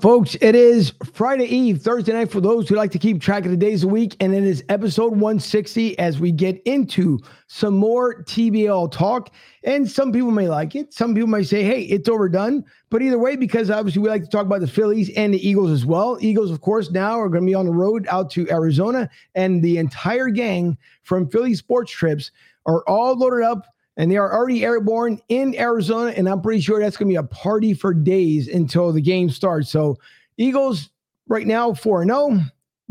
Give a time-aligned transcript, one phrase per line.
[0.00, 0.36] Folks?
[0.40, 3.56] It is Friday Eve, Thursday night for those who like to keep track of the
[3.56, 7.18] days of the week, and it is episode 160 as we get into
[7.48, 9.32] some more TBL talk.
[9.64, 12.64] And some people may like it, some people may say, hey, it's overdone.
[12.90, 15.70] But either way, because obviously we like to talk about the Phillies and the Eagles
[15.70, 16.16] as well.
[16.20, 19.62] Eagles, of course, now are going to be on the road out to Arizona, and
[19.62, 22.30] the entire gang from Philly Sports Trips
[22.66, 23.66] are all loaded up
[23.98, 26.12] and they are already airborne in Arizona.
[26.12, 29.28] And I'm pretty sure that's going to be a party for days until the game
[29.28, 29.68] starts.
[29.68, 29.98] So,
[30.38, 30.90] Eagles
[31.26, 32.40] right now 4 0,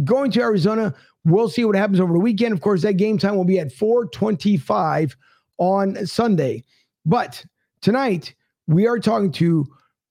[0.03, 0.93] going to Arizona.
[1.23, 2.53] We'll see what happens over the weekend.
[2.53, 5.15] Of course, that game time will be at 425
[5.57, 6.63] on Sunday.
[7.05, 7.43] But
[7.81, 8.35] tonight,
[8.67, 9.65] we are talking to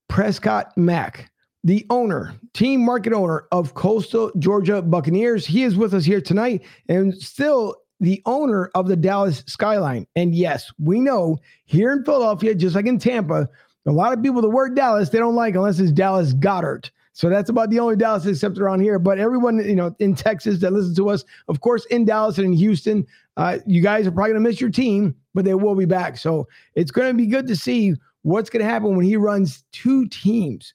[0.08, 1.30] Prescott Mack,
[1.62, 5.46] the owner, team market owner of Coastal Georgia Buccaneers.
[5.46, 10.06] He is with us here tonight and still the owner of the Dallas Skyline.
[10.16, 13.48] And yes, we know here in Philadelphia, just like in Tampa,
[13.86, 16.90] a lot of people, the word Dallas, they don't like unless it's Dallas Goedert.
[17.12, 18.98] So that's about the only Dallas except around here.
[18.98, 22.48] But everyone, you know, in Texas that listens to us, of course, in Dallas and
[22.48, 23.06] in Houston,
[23.38, 26.18] uh, you guys are probably going to miss your team, but they will be back.
[26.18, 29.64] So it's going to be good to see what's going to happen when he runs
[29.72, 30.74] two teams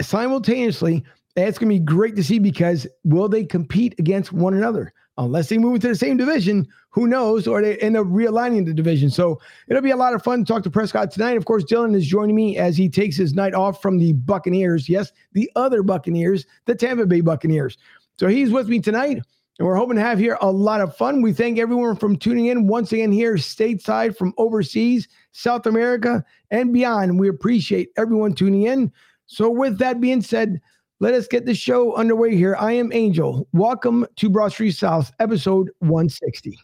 [0.00, 1.02] simultaneously.
[1.34, 4.92] It's going to be great to see because will they compete against one another?
[5.24, 8.74] Unless they move into the same division, who knows, or they end up realigning the
[8.74, 9.10] division.
[9.10, 11.36] So it'll be a lot of fun to talk to Prescott tonight.
[11.36, 14.88] Of course, Dylan is joining me as he takes his night off from the Buccaneers.
[14.88, 17.78] Yes, the other Buccaneers, the Tampa Bay Buccaneers.
[18.18, 19.22] So he's with me tonight.
[19.58, 21.20] And we're hoping to have here a lot of fun.
[21.20, 26.72] We thank everyone from tuning in once again here stateside from overseas, South America, and
[26.72, 27.20] beyond.
[27.20, 28.90] We appreciate everyone tuning in.
[29.26, 30.62] So, with that being said,
[31.02, 32.54] let us get the show underway here.
[32.56, 33.48] I am Angel.
[33.52, 36.58] Welcome to Broad Street South, episode 160.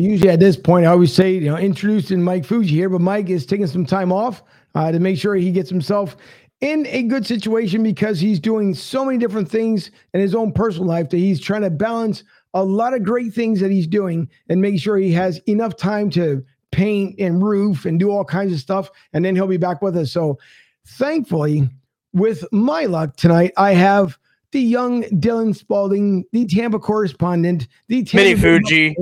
[0.00, 3.28] Usually at this point, I always say, you know, introducing Mike Fuji here, but Mike
[3.30, 4.44] is taking some time off
[4.76, 6.16] uh, to make sure he gets himself
[6.60, 10.88] in a good situation because he's doing so many different things in his own personal
[10.88, 12.24] life that he's trying to balance
[12.54, 16.10] a lot of great things that he's doing and make sure he has enough time
[16.10, 18.90] to paint and roof and do all kinds of stuff.
[19.12, 20.12] And then he'll be back with us.
[20.12, 20.38] So
[20.86, 21.68] thankfully,
[22.12, 24.18] with my luck tonight, I have
[24.50, 28.96] the young Dylan Spalding, the Tampa correspondent, the Tampa Mini Fuji.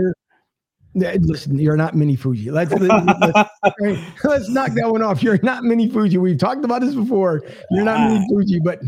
[0.97, 2.51] Listen, you're not Mini Fuji.
[2.51, 5.23] Let's let's, let's, knock that one off.
[5.23, 6.17] You're not Mini Fuji.
[6.17, 7.43] We've talked about this before.
[7.71, 8.29] You're not Mini ah.
[8.31, 8.81] Fuji, but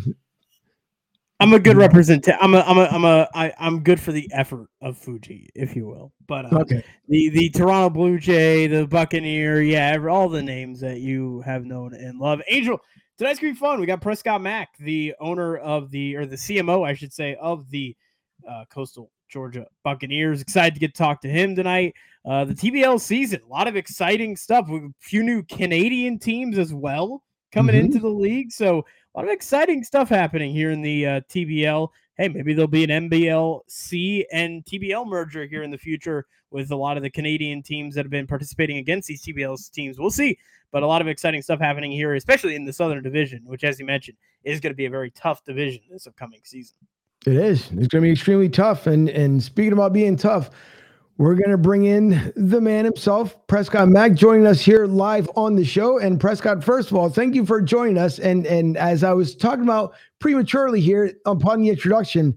[1.39, 2.37] I'm a good representative.
[2.41, 5.77] I'm a I'm a I'm a I, I'm good for the effort of Fuji, if
[5.77, 6.13] you will.
[6.27, 11.01] But uh, okay, the the Toronto Blue Jay, the Buccaneer, yeah, all the names that
[11.01, 12.41] you have known and love.
[12.49, 12.81] Angel,
[13.19, 13.81] tonight's gonna be fun.
[13.81, 17.69] We got Prescott Mack, the owner of the or the CMO, I should say, of
[17.71, 17.95] the
[18.49, 20.41] uh, Coastal Georgia Buccaneers.
[20.41, 21.95] Excited to get to talk to him tonight.
[22.25, 24.69] Uh, the TBL season, a lot of exciting stuff.
[24.69, 27.23] With a few new Canadian teams as well
[27.53, 27.87] coming mm-hmm.
[27.87, 28.53] into the league.
[28.53, 28.85] So
[29.15, 31.89] a lot of exciting stuff happening here in the uh, TBL.
[32.17, 36.77] Hey, maybe there'll be an NBLC and TBL merger here in the future with a
[36.77, 39.99] lot of the Canadian teams that have been participating against these TBL teams.
[39.99, 40.39] We'll see,
[40.73, 43.79] but a lot of exciting stuff happening here, especially in the Southern Division, which, as
[43.79, 46.77] you mentioned, is going to be a very tough division this upcoming season.
[47.27, 47.61] It is.
[47.63, 48.87] It's going to be extremely tough.
[48.87, 50.51] And and speaking about being tough,
[51.19, 55.57] we're going to bring in the man himself, Prescott Mack, joining us here live on
[55.57, 55.99] the show.
[55.99, 58.19] And Prescott, first of all, thank you for joining us.
[58.19, 62.37] And and as I was talking about prematurely here upon the introduction,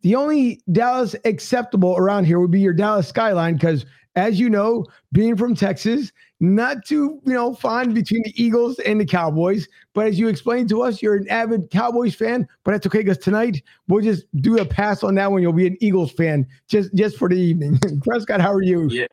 [0.00, 3.84] the only Dallas acceptable around here would be your Dallas skyline because
[4.16, 9.00] as you know, being from Texas, not too, you know, fond between the Eagles and
[9.00, 9.68] the Cowboys.
[9.94, 13.18] But as you explained to us, you're an avid Cowboys fan, but that's okay because
[13.18, 15.40] tonight we'll just do a pass on that one.
[15.40, 17.78] You'll be an Eagles fan just just for the evening.
[18.04, 18.88] Prescott, how are you?
[18.90, 19.06] Yeah.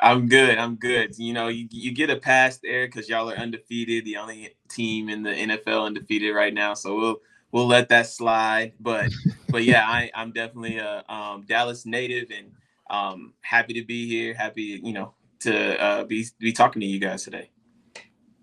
[0.00, 0.58] I'm good.
[0.58, 1.16] I'm good.
[1.16, 5.08] You know, you, you get a pass there because y'all are undefeated, the only team
[5.08, 6.74] in the NFL undefeated right now.
[6.74, 7.16] So we'll
[7.52, 8.72] we'll let that slide.
[8.80, 9.12] But
[9.48, 12.50] but yeah, I, I'm definitely a um, Dallas native and
[12.90, 14.34] um, happy to be here.
[14.34, 17.50] Happy, you know, to uh, be be talking to you guys today.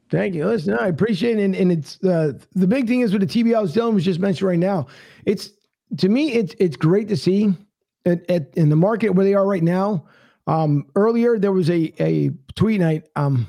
[0.09, 0.45] Thank you.
[0.45, 1.43] Listen, I appreciate it.
[1.43, 4.19] And, and it's uh, the big thing is with the TBL, as Dylan was just
[4.19, 4.87] mentioned right now.
[5.25, 5.51] It's
[5.97, 7.53] to me, it's it's great to see
[8.05, 10.05] at, at in the market where they are right now.
[10.47, 13.07] Um, earlier there was a a tweet night.
[13.15, 13.47] Um,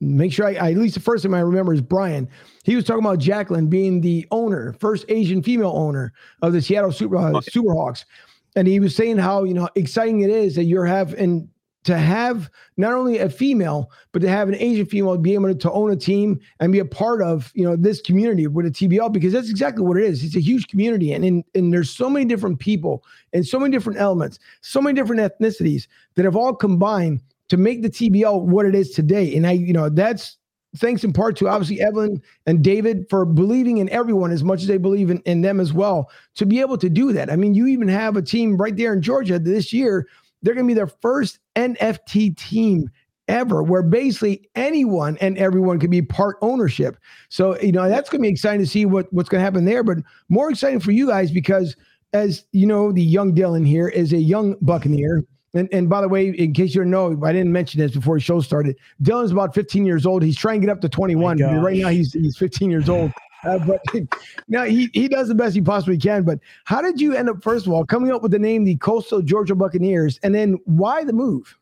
[0.00, 2.28] make sure I, I, at least the first time I remember is Brian.
[2.64, 6.92] He was talking about Jacqueline being the owner, first Asian female owner of the Seattle
[6.92, 8.04] Super uh, Superhawks
[8.56, 11.48] and he was saying how you know exciting it is that you're having
[11.88, 15.72] to have not only a female, but to have an Asian female be able to
[15.72, 19.10] own a team and be a part of, you know, this community with a TBL,
[19.10, 20.22] because that's exactly what it is.
[20.22, 21.14] It's a huge community.
[21.14, 23.02] And, in, and there's so many different people
[23.32, 27.80] and so many different elements, so many different ethnicities that have all combined to make
[27.80, 29.34] the TBL what it is today.
[29.34, 30.36] And I, you know, that's
[30.76, 34.66] thanks in part to obviously Evelyn and David for believing in everyone as much as
[34.66, 37.30] they believe in, in them as well to be able to do that.
[37.30, 40.06] I mean, you even have a team right there in Georgia this year.
[40.42, 42.90] They're going to be their first NFT team
[43.26, 46.96] ever where basically anyone and everyone can be part ownership.
[47.28, 49.64] So, you know, that's going to be exciting to see what, what's going to happen
[49.64, 49.98] there, but
[50.28, 51.76] more exciting for you guys because
[52.14, 55.24] as you know, the young Dylan here is a young Buccaneer
[55.54, 58.16] and, and by the way, in case you don't know, I didn't mention this before
[58.16, 58.76] the show started.
[59.02, 60.22] Dylan's about 15 years old.
[60.22, 61.38] He's trying to get up to 21.
[61.38, 63.12] Right now, he's he's 15 years old.
[63.44, 63.82] Uh, but
[64.48, 66.22] now he, he does the best he possibly can.
[66.22, 68.76] But how did you end up, first of all, coming up with the name the
[68.76, 70.18] Coastal Georgia Buccaneers?
[70.22, 71.56] And then why the move?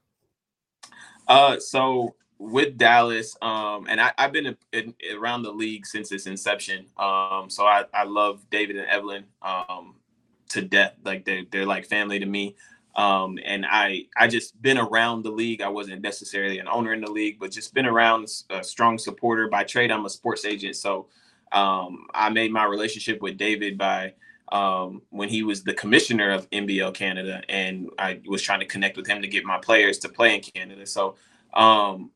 [1.28, 6.26] Uh, so with Dallas, um, and I, have been in, around the league since its
[6.26, 6.86] inception.
[6.96, 9.96] Um, so I, I love David and Evelyn um,
[10.50, 10.94] to death.
[11.04, 12.56] Like they're, they're like family to me.
[12.94, 15.60] Um, and I I just been around the league.
[15.60, 19.48] I wasn't necessarily an owner in the league, but just been around a strong supporter.
[19.48, 21.06] By trade, I'm a sports agent, so
[21.56, 24.12] um, I made my relationship with David by
[24.52, 28.96] um, when he was the commissioner of NBL Canada, and I was trying to connect
[28.96, 30.84] with him to get my players to play in Canada.
[30.86, 31.16] So
[31.54, 32.10] um,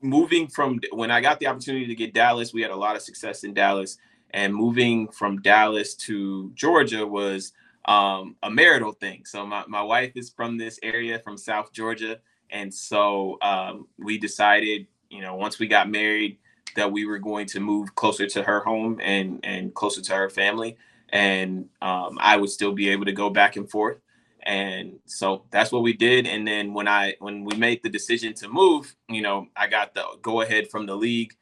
[0.00, 3.02] moving from when I got the opportunity to get Dallas, we had a lot of
[3.02, 3.98] success in Dallas,
[4.30, 7.52] and moving from Dallas to Georgia was
[7.86, 9.24] um, a marital thing.
[9.24, 12.20] So my, my wife is from this area from South Georgia.
[12.50, 16.38] And so um, we decided, you know, once we got married,
[16.78, 20.30] that we were going to move closer to her home and and closer to her
[20.30, 20.76] family,
[21.10, 23.98] and um, I would still be able to go back and forth.
[24.44, 26.26] And so that's what we did.
[26.26, 29.92] And then when I when we made the decision to move, you know, I got
[29.94, 31.34] the go ahead from the league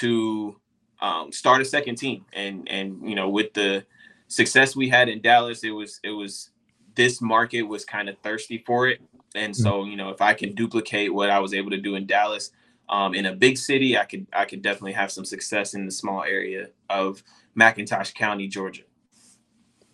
[0.00, 0.56] to
[1.00, 2.26] um, start a second team.
[2.32, 3.86] And and you know, with the
[4.26, 6.50] success we had in Dallas, it was it was
[6.96, 9.00] this market was kind of thirsty for it.
[9.36, 9.56] And mm.
[9.56, 12.50] so, you know, if I can duplicate what I was able to do in Dallas,
[12.90, 15.92] um, in a big city, I could I could definitely have some success in the
[15.92, 17.22] small area of
[17.58, 18.82] McIntosh County, Georgia.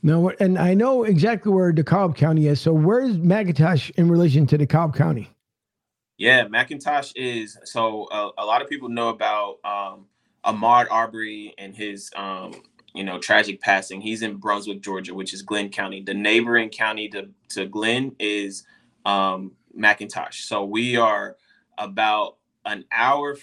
[0.03, 2.61] No, and I know exactly where DeKalb County is.
[2.61, 5.31] So where's McIntosh in relation to DeKalb County?
[6.19, 10.07] Yeah, McIntosh is so uh, a lot of people know about um,
[10.45, 12.55] Ahmaud Arbery and his um,
[12.97, 14.01] you know, tragic passing.
[14.01, 16.03] He's in Brunswick, Georgia, which is Glynn County.
[16.03, 18.65] The neighboring county to, to Glynn is
[19.05, 20.47] um, McIntosh.
[20.47, 21.37] So we are
[21.77, 22.36] about
[22.67, 23.37] an hour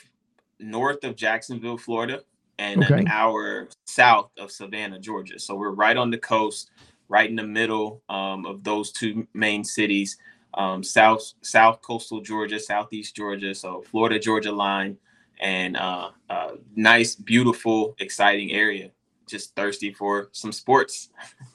[0.60, 2.22] north of Jacksonville, Florida,
[2.60, 3.00] and okay.
[3.00, 5.40] an hour south of Savannah, Georgia.
[5.40, 6.70] So we're right on the coast,
[7.10, 10.18] right in the middle um, of those two main cities.
[10.56, 14.98] Um, south South coastal Georgia, southeast Georgia, so Florida Georgia line,
[15.40, 18.92] and uh, uh, nice, beautiful, exciting area
[19.28, 21.10] just thirsty for some sports.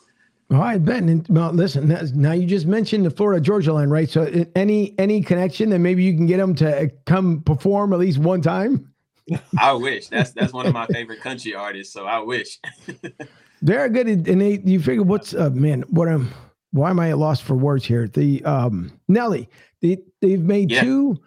[0.51, 1.27] All right, Ben.
[1.29, 1.89] Well, listen.
[2.15, 4.09] Now you just mentioned the Florida Georgia line, right?
[4.09, 8.19] So any any connection that maybe you can get them to come perform at least
[8.19, 8.91] one time.
[9.61, 10.09] I wish.
[10.09, 11.93] That's that's one of my favorite country artists.
[11.93, 12.59] So I wish.
[13.63, 15.83] They're good, and they you figure what's uh, man?
[15.91, 16.33] What am?
[16.71, 18.09] Why am I lost for words here?
[18.09, 19.51] The um Nelly.
[19.83, 20.83] They they've made yeah.
[20.83, 21.19] two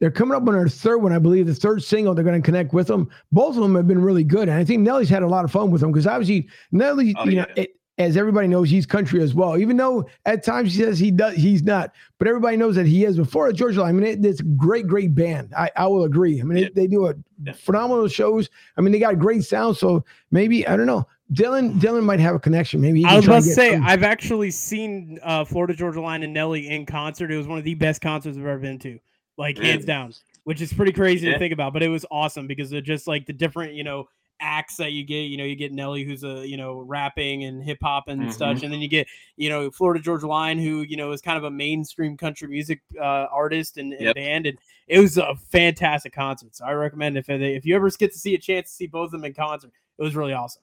[0.00, 2.14] they're coming up on their third one, I believe, the third single.
[2.14, 3.10] They're going to connect with them.
[3.32, 5.50] Both of them have been really good, and I think Nelly's had a lot of
[5.50, 7.42] fun with them because obviously Nelly, oh, you yeah.
[7.42, 9.58] know, it, as everybody knows, he's country as well.
[9.58, 11.92] Even though at times he says he does, he's not.
[12.18, 13.16] But everybody knows that he is.
[13.16, 15.52] Before Georgia Line, I mean, it, it's a great, great band.
[15.56, 16.40] I, I will agree.
[16.40, 16.66] I mean, yeah.
[16.66, 17.52] it, they do a yeah.
[17.52, 18.48] phenomenal shows.
[18.76, 19.76] I mean, they got great sound.
[19.76, 21.06] So maybe I don't know.
[21.32, 22.80] Dylan, Dylan might have a connection.
[22.80, 23.86] Maybe I was about to say some.
[23.86, 27.30] I've actually seen uh, Florida Georgia Line and Nelly in concert.
[27.30, 28.98] It was one of the best concerts I've ever been to,
[29.36, 30.14] like hands down
[30.48, 31.34] which is pretty crazy yeah.
[31.34, 31.74] to think about.
[31.74, 34.08] But it was awesome because of just like the different, you know,
[34.40, 35.22] acts that you get.
[35.22, 38.30] You know, you get Nelly, who's a you know rapping and hip hop and mm-hmm.
[38.30, 41.38] such, and then you get you know Florida Georgia Line, who you know is kind
[41.38, 44.14] of a mainstream country music uh, artist and, and yep.
[44.14, 46.54] band, and it was a fantastic concert.
[46.54, 49.06] So I recommend if if you ever get to see a chance to see both
[49.06, 50.62] of them in concert, it was really awesome.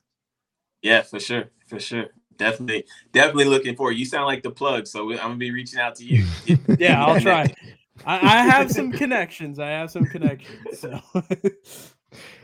[0.81, 2.07] Yeah, for sure, for sure.
[2.37, 3.93] Definitely, definitely looking forward.
[3.93, 6.25] You sound like the plug, so I'm gonna be reaching out to you.
[6.79, 7.53] yeah, I'll try.
[8.05, 9.57] I, I have some connections.
[9.57, 10.79] I have some connections.
[10.79, 11.01] So.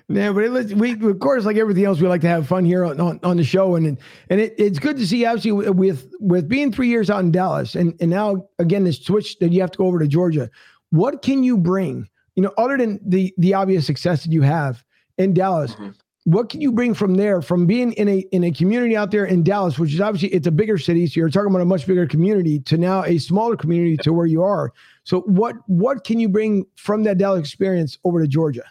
[0.07, 2.83] Yeah, but it, we of course, like everything else, we like to have fun here
[2.85, 3.97] on, on, on the show, and
[4.29, 5.25] and it, it's good to see.
[5.25, 9.39] Obviously, with with being three years out in Dallas, and and now again this switch
[9.39, 10.49] that you have to go over to Georgia.
[10.89, 12.09] What can you bring?
[12.35, 14.83] You know, other than the the obvious success that you have
[15.17, 15.91] in Dallas, mm-hmm.
[16.25, 19.25] what can you bring from there from being in a in a community out there
[19.25, 21.87] in Dallas, which is obviously it's a bigger city, so you're talking about a much
[21.87, 24.73] bigger community to now a smaller community to where you are.
[25.03, 28.63] So what what can you bring from that Dallas experience over to Georgia?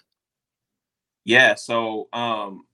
[1.25, 2.65] Yeah, so um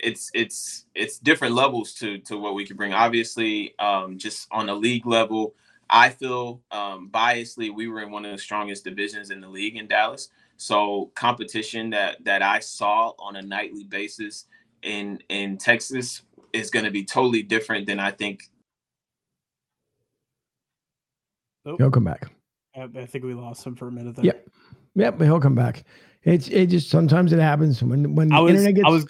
[0.00, 2.92] it's it's it's different levels to to what we can bring.
[2.92, 5.54] Obviously, um just on a league level,
[5.88, 9.76] I feel um biasly we were in one of the strongest divisions in the league
[9.76, 10.28] in Dallas.
[10.56, 14.46] So competition that that I saw on a nightly basis
[14.82, 18.44] in in Texas is going to be totally different than I think.
[21.66, 21.76] Oh.
[21.76, 22.30] He'll come back.
[22.76, 24.26] I think we lost him for a minute there.
[24.26, 24.48] Yep.
[24.96, 25.84] Yep, but he'll come back.
[26.24, 28.86] It's it just sometimes it happens when when I was, internet gets.
[28.86, 29.06] I was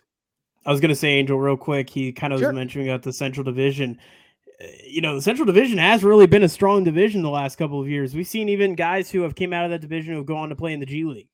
[0.67, 1.89] I was gonna say Angel real quick.
[1.89, 2.49] He kind of sure.
[2.49, 3.99] was mentioning about the Central Division.
[4.61, 7.81] Uh, you know, the Central Division has really been a strong division the last couple
[7.81, 8.15] of years.
[8.15, 10.57] We've seen even guys who have came out of that division who go on to
[10.57, 11.29] play in the G League.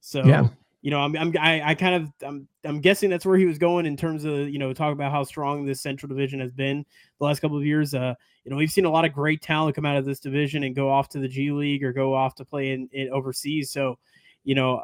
[0.00, 0.48] So yeah.
[0.80, 3.58] you know, I'm, I'm I, I kind of I'm I'm guessing that's where he was
[3.58, 6.86] going in terms of you know talk about how strong this Central Division has been
[7.18, 7.92] the last couple of years.
[7.92, 8.14] Uh,
[8.44, 10.74] you know, we've seen a lot of great talent come out of this division and
[10.74, 13.72] go off to the G League or go off to play in, in overseas.
[13.72, 13.98] So,
[14.44, 14.80] you know,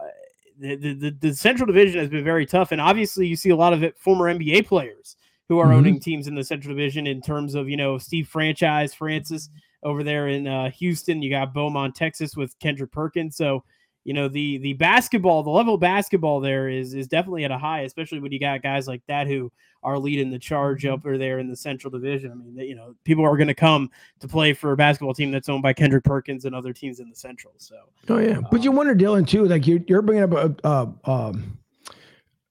[0.63, 3.73] the, the the Central Division has been very tough, and obviously you see a lot
[3.73, 5.17] of it former NBA players
[5.49, 5.75] who are mm-hmm.
[5.75, 9.51] owning teams in the Central Division in terms of you know Steve Franchise Francis
[9.83, 11.21] over there in uh, Houston.
[11.21, 13.37] You got Beaumont, Texas with Kendrick Perkins.
[13.37, 13.65] So
[14.05, 17.59] you know the the basketball the level of basketball there is is definitely at a
[17.59, 19.51] high especially when you got guys like that who
[19.85, 22.31] are leading the charge up or there in the central division.
[22.31, 23.91] I mean you know people are going to come
[24.21, 27.09] to play for a basketball team that's owned by kendrick perkins and other teams in
[27.09, 27.77] the central so
[28.09, 28.39] oh yeah.
[28.39, 31.59] Um, but you wonder dylan too like you're, you're bringing up a, a, um,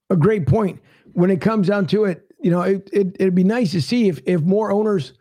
[0.09, 0.81] a great point.
[1.13, 4.07] When it comes down to it you know it, it, it'd be nice to see
[4.07, 5.13] if if more owners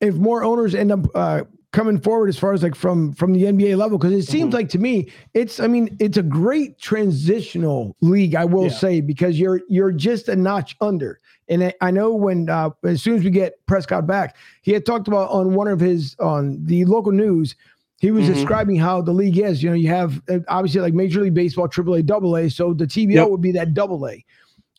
[0.00, 1.42] if more owners end up uh,
[1.74, 4.54] coming forward as far as like from from the NBA level because it seems mm-hmm.
[4.54, 8.78] like to me it's I mean it's a great transitional league I will yeah.
[8.78, 13.02] say because you're you're just a notch under and I, I know when uh, as
[13.02, 16.64] soon as we get Prescott back he had talked about on one of his on
[16.64, 17.56] the local news
[17.98, 18.34] he was mm-hmm.
[18.34, 21.66] describing how the league is you know you have uh, obviously like Major League Baseball
[21.66, 23.28] Triple A Double A so the TBL yep.
[23.28, 24.24] would be that Double A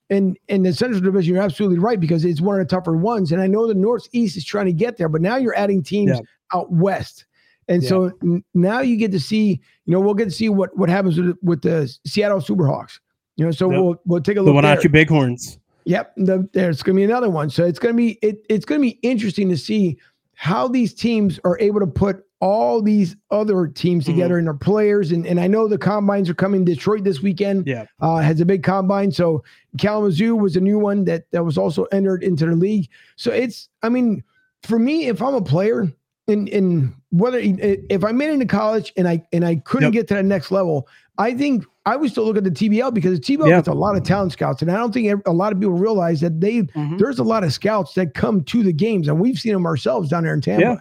[0.09, 3.31] and in the Central Division, you're absolutely right because it's one of the tougher ones.
[3.31, 6.11] And I know the Northeast is trying to get there, but now you're adding teams
[6.11, 6.19] yeah.
[6.55, 7.25] Out west.
[7.67, 7.89] And yeah.
[7.89, 10.89] so n- now you get to see, you know, we'll get to see what what
[10.89, 12.99] happens with, with the Seattle Superhawks.
[13.37, 13.81] You know, so yep.
[13.81, 14.55] we'll we'll take a look.
[14.55, 15.59] At the Wenatchee Bighorns.
[15.87, 17.49] Yep, the, there's going to be another one.
[17.49, 19.97] So it's going to be it, it's going to be interesting to see
[20.33, 24.13] how these teams are able to put all these other teams mm-hmm.
[24.13, 25.11] together and their players.
[25.11, 26.65] And, and I know the combines are coming.
[26.65, 27.85] Detroit this weekend yeah.
[28.01, 29.11] uh, has a big combine.
[29.11, 29.43] So
[29.77, 32.89] Kalamazoo was a new one that, that was also entered into the league.
[33.15, 34.23] So it's, I mean,
[34.63, 35.91] for me, if I'm a player
[36.27, 39.93] in, in whether, if I made it into college and I, and I couldn't yep.
[39.93, 43.19] get to that next level, I think I would still look at the TBL because
[43.19, 43.57] the TBL yeah.
[43.57, 46.19] gets a lot of talent scouts, and I don't think a lot of people realize
[46.21, 46.97] that they mm-hmm.
[46.97, 50.09] there's a lot of scouts that come to the games, and we've seen them ourselves
[50.09, 50.61] down there in Tampa.
[50.61, 50.77] Yeah.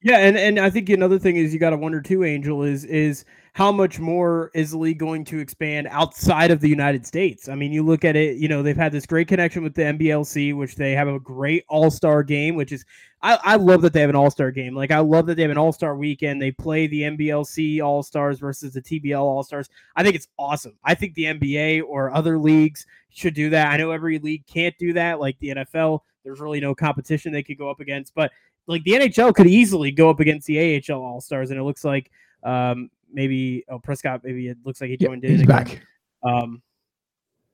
[0.00, 2.84] Yeah, and, and I think another thing is you got to wonder too, Angel, is
[2.84, 3.24] is
[3.58, 7.48] how much more is the league going to expand outside of the United States?
[7.48, 9.82] I mean, you look at it, you know, they've had this great connection with the
[9.82, 12.84] NBLC, which they have a great All Star game, which is
[13.20, 14.76] I, I love that they have an All Star game.
[14.76, 16.40] Like I love that they have an All Star weekend.
[16.40, 19.68] They play the NBLC All Stars versus the TBL All Stars.
[19.96, 20.76] I think it's awesome.
[20.84, 23.72] I think the NBA or other leagues should do that.
[23.72, 26.02] I know every league can't do that, like the NFL.
[26.22, 28.30] There's really no competition they could go up against, but
[28.68, 31.84] like the NHL could easily go up against the AHL All Stars, and it looks
[31.84, 32.12] like
[32.44, 35.36] um, maybe oh Prescott, maybe it looks like he joined yeah, in.
[35.38, 35.80] He's back.
[36.22, 36.62] Um,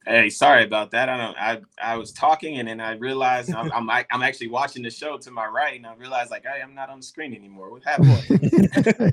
[0.07, 1.09] hey, sorry about that.
[1.09, 1.37] I don't.
[1.37, 5.19] I I was talking, and then I realized I'm I'm, I'm actually watching the show
[5.19, 7.71] to my right, and I realized like hey, I'm not on the screen anymore.
[7.71, 9.13] What happened?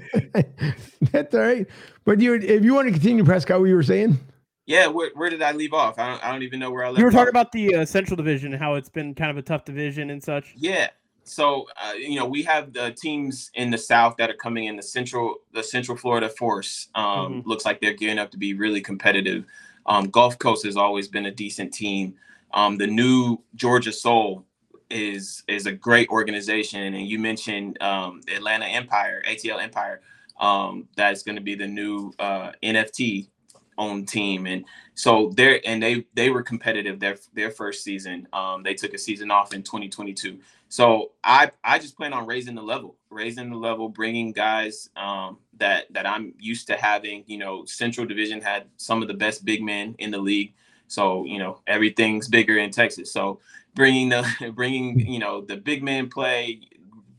[1.11, 1.67] That's all right.
[2.05, 4.19] But you, if you want to continue, Prescott, what you were saying.
[4.67, 5.99] Yeah, where, where did I leave off?
[5.99, 6.99] I don't, I don't even know where I left.
[6.99, 7.29] You were talking off.
[7.31, 10.53] about the uh, Central Division, how it's been kind of a tough division and such.
[10.55, 10.89] Yeah,
[11.23, 14.75] so uh, you know we have the teams in the south that are coming in
[14.75, 17.49] the central the central florida force um, mm-hmm.
[17.49, 19.45] looks like they're gearing up to be really competitive.
[19.85, 22.15] Um, gulf coast has always been a decent team.
[22.53, 24.45] Um, the new georgia soul
[24.89, 30.01] is is a great organization and you mentioned um, atlanta empire atl empire
[30.39, 33.29] um, that's going to be the new uh, nft
[33.77, 34.65] own team and
[35.01, 38.27] so they're and they they were competitive their their first season.
[38.33, 40.39] Um, they took a season off in 2022
[40.71, 45.37] so I I just plan on raising the level, raising the level, bringing guys um,
[45.57, 47.25] that that I'm used to having.
[47.27, 50.53] You know, Central Division had some of the best big men in the league,
[50.87, 53.11] so you know everything's bigger in Texas.
[53.11, 53.41] So
[53.75, 54.25] bringing the
[54.55, 56.61] bringing you know the big men play,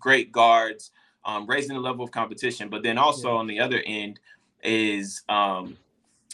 [0.01, 0.91] great guards,
[1.27, 2.71] um, raising the level of competition.
[2.71, 3.39] But then also yeah.
[3.39, 4.19] on the other end
[4.63, 5.77] is um,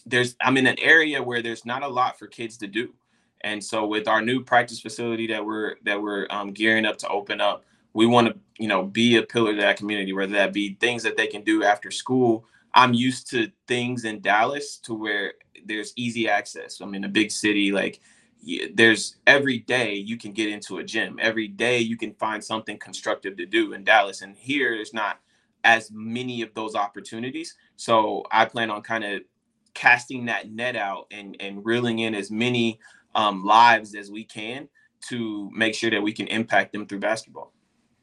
[0.06, 2.94] there's I'm in an area where there's not a lot for kids to do
[3.42, 7.08] And so with our new practice facility that we're that we're um, gearing up to
[7.08, 10.52] open up, we want to you know be a pillar to that community, whether that
[10.52, 12.44] be things that they can do after school.
[12.74, 16.80] I'm used to things in Dallas to where there's easy access.
[16.80, 18.00] I'm in a big city, like
[18.74, 21.18] there's every day you can get into a gym.
[21.20, 25.20] Every day you can find something constructive to do in Dallas, and here there's not
[25.64, 27.54] as many of those opportunities.
[27.76, 29.22] So I plan on kind of
[29.74, 32.80] casting that net out and and reeling in as many
[33.14, 34.68] um, lives as we can
[35.08, 37.52] to make sure that we can impact them through basketball.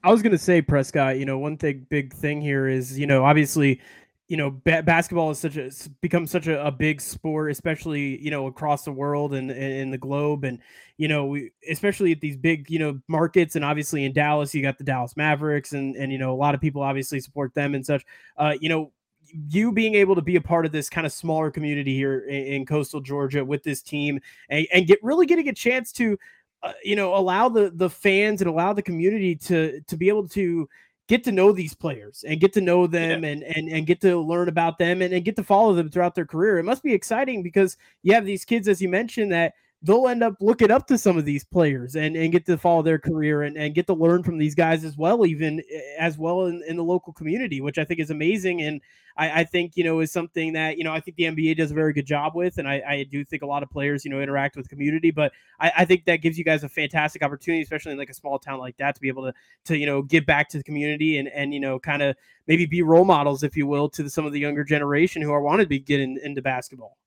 [0.03, 3.07] I was going to say, Prescott, you know, one thing, big thing here is, you
[3.07, 3.81] know, obviously,
[4.27, 8.31] you know, ba- basketball is such a become such a, a, big sport, especially you
[8.31, 10.59] know across the world and in the globe, and
[10.97, 14.63] you know, we, especially at these big you know markets, and obviously in Dallas, you
[14.63, 17.75] got the Dallas Mavericks, and and you know a lot of people obviously support them
[17.75, 18.03] and such.
[18.35, 18.91] Uh, you know,
[19.33, 22.45] you being able to be a part of this kind of smaller community here in,
[22.45, 26.17] in coastal Georgia with this team and, and, get really getting a chance to,
[26.63, 30.27] uh, you know, allow the the fans and allow the community to to be able
[30.29, 30.67] to
[31.07, 33.29] get to know these players and get to know them yeah.
[33.29, 36.15] and, and and get to learn about them and, and get to follow them throughout
[36.15, 36.57] their career.
[36.57, 40.23] It must be exciting because you have these kids, as you mentioned, that they'll end
[40.23, 43.43] up looking up to some of these players and, and get to follow their career
[43.43, 46.63] and, and get to learn from these guys as well, even eh, as well in,
[46.67, 48.61] in the local community, which I think is amazing.
[48.61, 48.81] And
[49.15, 51.71] I, I, think, you know, is something that, you know, I think the NBA does
[51.71, 52.57] a very good job with.
[52.57, 55.31] And I, I do think a lot of players, you know, interact with community, but
[55.59, 58.39] I, I, think that gives you guys a fantastic opportunity, especially in like a small
[58.39, 59.33] town like that, to be able to,
[59.65, 62.15] to, you know, give back to the community and, and, you know, kind of
[62.47, 65.31] maybe be role models, if you will, to the, some of the younger generation who
[65.31, 66.97] are wanting to be getting into basketball.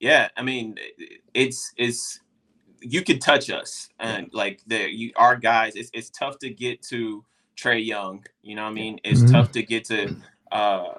[0.00, 0.76] Yeah, I mean,
[1.34, 2.20] it's it's
[2.80, 5.74] you can touch us and like the you our guys.
[5.74, 7.24] It's it's tough to get to
[7.56, 8.24] Trae Young.
[8.42, 9.00] You know what I mean?
[9.04, 9.32] It's mm-hmm.
[9.32, 10.16] tough to get to
[10.52, 10.94] uh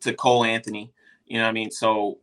[0.00, 0.92] to Cole Anthony.
[1.26, 1.70] You know what I mean?
[1.70, 2.18] So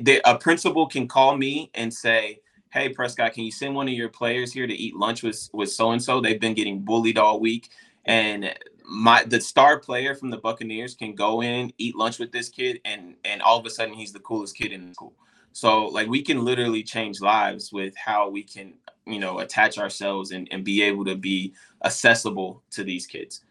[0.00, 2.40] the, a principal can call me and say,
[2.70, 5.70] "Hey Prescott, can you send one of your players here to eat lunch with with
[5.70, 6.20] so and so?
[6.20, 7.70] They've been getting bullied all week."
[8.04, 8.54] And
[8.86, 12.80] my the star player from the Buccaneers can go in, eat lunch with this kid,
[12.84, 15.14] and and all of a sudden he's the coolest kid in school.
[15.52, 18.74] So like we can literally change lives with how we can,
[19.06, 23.42] you know, attach ourselves and, and be able to be accessible to these kids.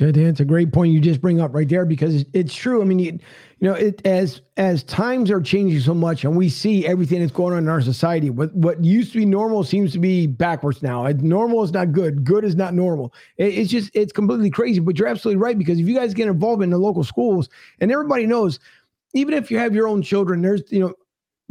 [0.00, 2.82] It's a great point you just bring up right there because it's true.
[2.82, 3.18] I mean, you,
[3.60, 7.32] you know, it as as times are changing so much, and we see everything that's
[7.32, 8.30] going on in our society.
[8.30, 11.08] What what used to be normal seems to be backwards now.
[11.08, 12.24] Normal is not good.
[12.24, 13.12] Good is not normal.
[13.36, 14.78] It, it's just it's completely crazy.
[14.78, 17.48] But you're absolutely right because if you guys get involved in the local schools,
[17.80, 18.60] and everybody knows,
[19.14, 20.94] even if you have your own children, there's you know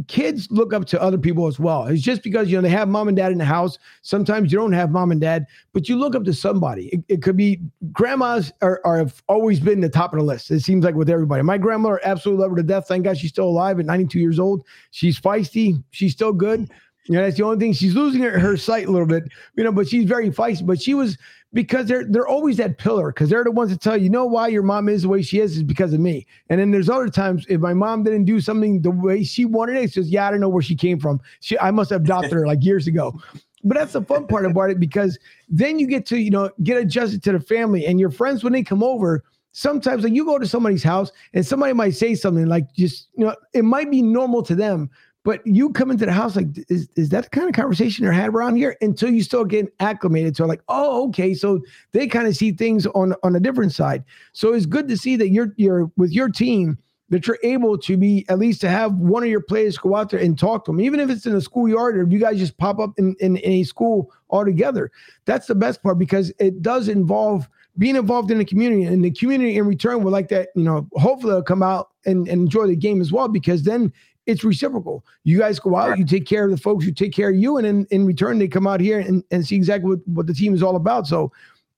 [0.07, 1.85] kids look up to other people as well.
[1.85, 3.79] It's just because you know they have mom and dad in the house.
[4.03, 6.87] Sometimes you don't have mom and dad, but you look up to somebody.
[6.87, 7.59] It, it could be
[7.91, 10.51] grandmas are, are have always been the top of the list.
[10.51, 11.41] It seems like with everybody.
[11.41, 12.87] My grandmother absolutely love her to death.
[12.87, 14.65] Thank God she's still alive at 92 years old.
[14.91, 15.83] She's feisty.
[15.89, 16.69] She's still good.
[17.07, 17.73] You know, that's the only thing.
[17.73, 19.23] She's losing her, her sight a little bit,
[19.55, 20.65] you know, but she's very feisty.
[20.65, 21.17] But she was
[21.53, 24.25] because they're they're always that pillar because they're the ones that tell you, you know
[24.25, 26.25] why your mom is the way she is is because of me.
[26.49, 29.77] And then there's other times if my mom didn't do something the way she wanted
[29.77, 31.21] it, it's just yeah, I don't know where she came from.
[31.39, 33.19] She I must have adopted her like years ago.
[33.63, 35.17] But that's the fun part about it because
[35.49, 38.53] then you get to you know get adjusted to the family and your friends when
[38.53, 42.45] they come over sometimes like you go to somebody's house and somebody might say something
[42.45, 44.87] like just you know it might be normal to them
[45.27, 48.13] but you come into the house like, is, is that the kind of conversation you're
[48.13, 48.77] had around here?
[48.79, 51.33] Until you start getting acclimated to like, oh, okay.
[51.33, 51.59] So
[51.91, 54.05] they kind of see things on on a different side.
[54.31, 56.77] So it's good to see that you're you're with your team
[57.09, 60.11] that you're able to be at least to have one of your players go out
[60.11, 62.37] there and talk to them, even if it's in a schoolyard or if you guys
[62.37, 64.91] just pop up in, in, in a school altogether.
[65.25, 69.11] That's the best part because it does involve being involved in the community and the
[69.11, 72.65] community in return would like that, you know, hopefully they'll come out and, and enjoy
[72.65, 73.91] the game as well, because then
[74.27, 75.03] it's reciprocal.
[75.23, 77.57] You guys go out, you take care of the folks you take care of you,
[77.57, 80.33] and in, in return, they come out here and, and see exactly what, what the
[80.33, 81.07] team is all about.
[81.07, 81.31] So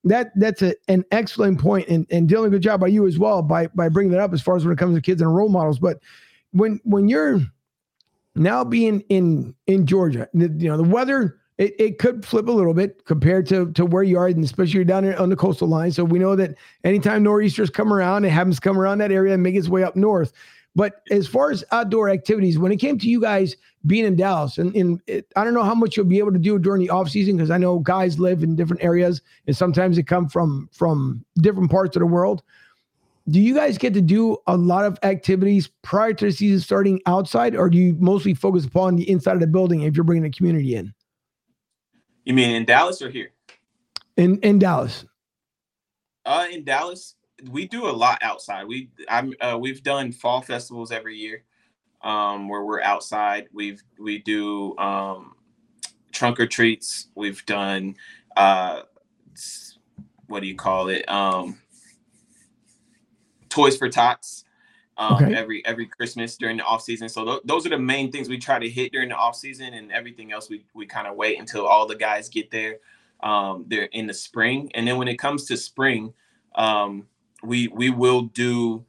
[0.04, 3.40] that that's a, an excellent point, and and Dylan, good job by you as well
[3.40, 5.48] by by bringing that up as far as when it comes to kids and role
[5.48, 5.78] models.
[5.78, 6.00] But
[6.52, 7.40] when when you're
[8.34, 11.36] now being in in Georgia, you know the weather.
[11.58, 14.76] It, it could flip a little bit compared to, to where you are, and especially
[14.76, 15.92] you're down on the coastal line.
[15.92, 19.34] So we know that anytime nor'easters come around, it happens to come around that area
[19.34, 20.32] and make its way up north.
[20.76, 23.56] But as far as outdoor activities, when it came to you guys
[23.86, 26.38] being in Dallas, and, and it, I don't know how much you'll be able to
[26.38, 29.96] do during the off season because I know guys live in different areas and sometimes
[29.96, 32.42] they come from from different parts of the world.
[33.28, 37.00] Do you guys get to do a lot of activities prior to the season starting
[37.06, 40.22] outside, or do you mostly focus upon the inside of the building if you're bringing
[40.22, 40.92] the community in?
[42.24, 43.32] You mean in Dallas or here?
[44.16, 45.04] In in Dallas.
[46.24, 47.14] Uh, in Dallas,
[47.50, 48.66] we do a lot outside.
[48.66, 51.44] We I'm uh, we've done fall festivals every year.
[52.02, 53.48] um, where we're outside.
[53.52, 55.34] We've we do um,
[56.12, 57.08] trunk or treats.
[57.14, 57.96] We've done
[58.36, 58.82] uh,
[60.26, 61.08] what do you call it?
[61.08, 61.58] Um,
[63.48, 64.44] Toys for Tots.
[64.96, 65.34] Um, okay.
[65.34, 67.08] every every Christmas during the off season.
[67.08, 69.72] So th- those are the main things we try to hit during the off season,
[69.74, 72.78] and everything else we we kind of wait until all the guys get there.
[73.22, 76.12] Um, they're in the spring, and then when it comes to spring,
[76.54, 77.06] um,
[77.42, 78.84] we we will do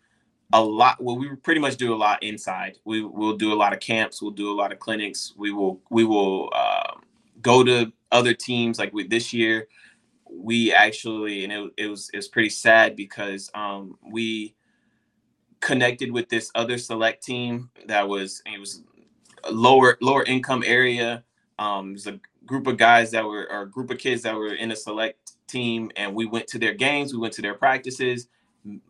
[0.53, 1.01] a lot.
[1.01, 2.77] Well, we pretty much do a lot inside.
[2.85, 4.21] We will do a lot of camps.
[4.21, 5.33] We'll do a lot of clinics.
[5.37, 6.95] We will we will uh,
[7.41, 8.79] go to other teams.
[8.79, 9.67] Like with this year,
[10.29, 14.55] we actually and it, it was it was pretty sad because um, we
[15.59, 18.83] connected with this other select team that was it was
[19.43, 21.23] a lower lower income area.
[21.59, 24.35] Um, it was a group of guys that were or a group of kids that
[24.35, 27.13] were in a select team, and we went to their games.
[27.13, 28.27] We went to their practices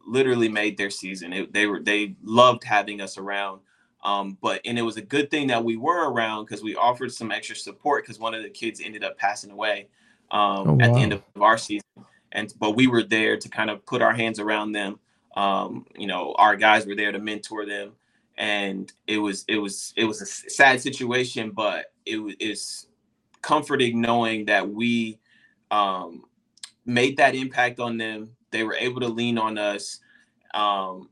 [0.06, 1.34] literally made their season.
[1.34, 3.62] It, they were they loved having us around.
[4.04, 7.12] Um, but and it was a good thing that we were around because we offered
[7.12, 9.88] some extra support because one of the kids ended up passing away
[10.32, 10.86] um, oh, wow.
[10.86, 11.86] at the end of our season.
[12.32, 15.00] And but we were there to kind of put our hands around them.
[15.36, 17.94] Um, you know, our guys were there to mentor them,
[18.38, 22.88] and it was it was it was a sad situation, but it was
[23.42, 25.20] comforting knowing that we
[25.70, 26.26] um,
[26.86, 30.00] made that impact on them they were able to lean on us.
[30.54, 31.10] Um,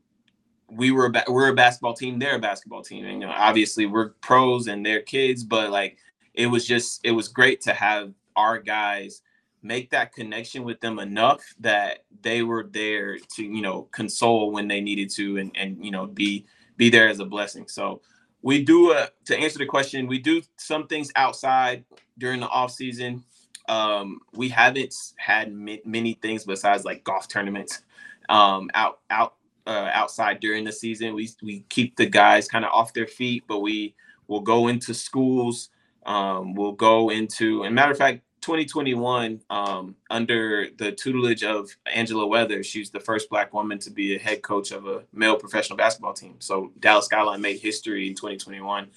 [0.68, 2.18] we were a we're a basketball team.
[2.18, 5.42] They're a basketball team, and you know, obviously we're pros and they're kids.
[5.42, 5.98] But like,
[6.34, 9.22] it was just it was great to have our guys
[9.62, 14.68] make that connection with them enough that they were there to you know console when
[14.68, 17.68] they needed to and and you know be be there as a blessing.
[17.68, 18.00] So
[18.42, 21.84] we do uh, to answer the question, we do some things outside
[22.18, 23.24] during the off season.
[23.70, 27.82] Um, we haven't had many things besides like golf tournaments
[28.28, 31.14] um, out out uh, outside during the season.
[31.14, 33.94] We we keep the guys kind of off their feet, but we
[34.26, 35.70] will go into schools.
[36.04, 42.26] Um, we'll go into, and matter of fact, 2021 um, under the tutelage of Angela
[42.26, 42.64] Weather.
[42.64, 46.14] She's the first black woman to be a head coach of a male professional basketball
[46.14, 46.36] team.
[46.40, 48.88] So Dallas Skyline made history in 2021.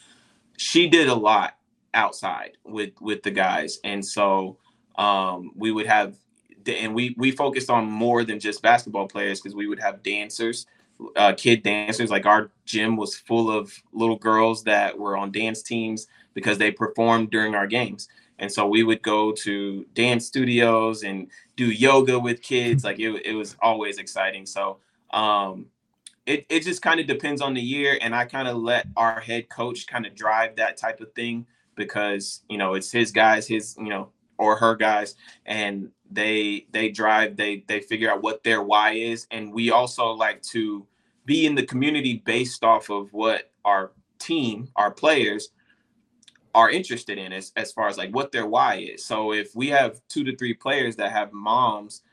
[0.57, 1.57] She did a lot
[1.93, 4.57] outside with with the guys, and so
[4.95, 6.15] um, we would have
[6.65, 10.65] and we we focused on more than just basketball players because we would have dancers
[11.15, 12.09] uh, kid dancers.
[12.09, 16.71] Like our gym was full of little girls that were on dance teams because they
[16.71, 18.07] performed during our games.
[18.39, 22.83] And so we would go to dance studios and do yoga with kids.
[22.83, 24.45] Like it, it was always exciting.
[24.45, 24.79] So
[25.11, 25.67] um,
[26.25, 29.19] it, it just kind of depends on the year and i kind of let our
[29.19, 33.45] head coach kind of drive that type of thing because you know it's his guys
[33.45, 35.15] his you know or her guys
[35.45, 39.27] and they they drive they they figure out what their why is.
[39.31, 40.85] And we also like to
[41.25, 45.49] be in the community based off of what our team our players
[46.55, 49.03] are interested in as, as far as like what their why is.
[49.03, 52.03] So if we have two to three players that have moms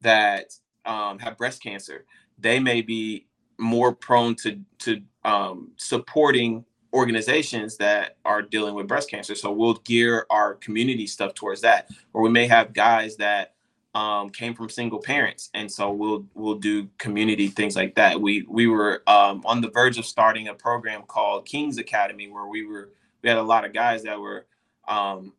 [0.00, 2.04] that um, have breast cancer
[2.38, 3.26] they may be
[3.58, 9.34] more prone to to um, supporting organizations that are dealing with breast cancer.
[9.34, 11.90] So we'll gear our community stuff towards that.
[12.12, 13.54] Or we may have guys that
[13.94, 18.20] um, came from single parents, and so we'll we'll do community things like that.
[18.20, 22.46] We we were um, on the verge of starting a program called Kings Academy, where
[22.46, 22.90] we were
[23.22, 24.46] we had a lot of guys that were
[24.88, 25.32] um,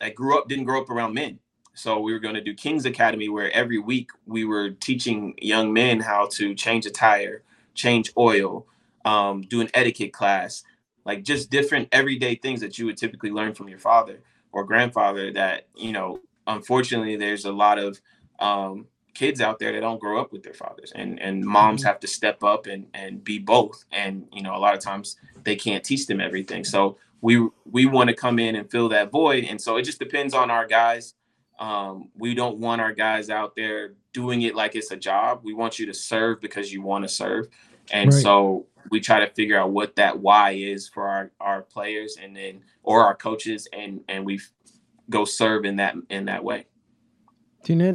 [0.00, 1.38] that grew up didn't grow up around men.
[1.74, 5.72] So we were going to do Kings Academy, where every week we were teaching young
[5.72, 7.42] men how to change a tire,
[7.74, 8.66] change oil,
[9.04, 10.62] um, do an etiquette class,
[11.04, 14.20] like just different everyday things that you would typically learn from your father
[14.52, 18.00] or grandfather that you know unfortunately there's a lot of
[18.40, 21.88] um, kids out there that don't grow up with their fathers and and moms mm-hmm.
[21.88, 23.84] have to step up and and be both.
[23.92, 26.64] And you know a lot of times they can't teach them everything.
[26.64, 29.44] So we we want to come in and fill that void.
[29.44, 31.14] And so it just depends on our guys.
[31.58, 35.40] Um, we don't want our guys out there doing it like it's a job.
[35.44, 37.48] We want you to serve because you want to serve.
[37.92, 38.22] And right.
[38.22, 42.36] so we try to figure out what that why is for our, our players and
[42.36, 44.40] then or our coaches and and we
[45.10, 46.66] go serve in that in that way.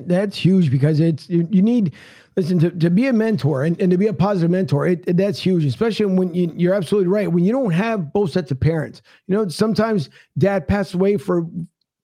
[0.07, 1.93] That's huge because it's you, you need
[2.35, 5.17] listen to, to be a mentor and, and to be a positive mentor it, it,
[5.17, 8.59] that's huge especially when you, you're absolutely right when you don't have both sets of
[8.59, 11.45] parents you know sometimes dad passed away for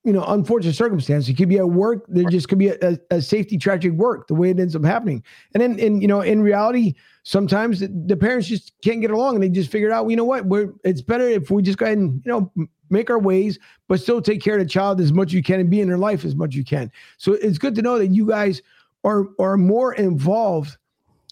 [0.06, 1.28] you know, unfortunate circumstance.
[1.28, 2.06] It could be at work.
[2.08, 5.24] There just could be a, a, safety tragic work the way it ends up happening.
[5.54, 6.93] And then, and you know, in reality,
[7.26, 10.46] sometimes the, parents just can't get along, and they just figured out, you know what,
[10.46, 12.52] we're it's better if we just go ahead and you know
[12.90, 13.60] make our ways,
[13.90, 15.90] but still take care of the child as much as you can and be in
[15.90, 16.90] their life as much as you can.
[17.18, 18.62] So it's good to know that you guys
[19.04, 20.78] are are more involved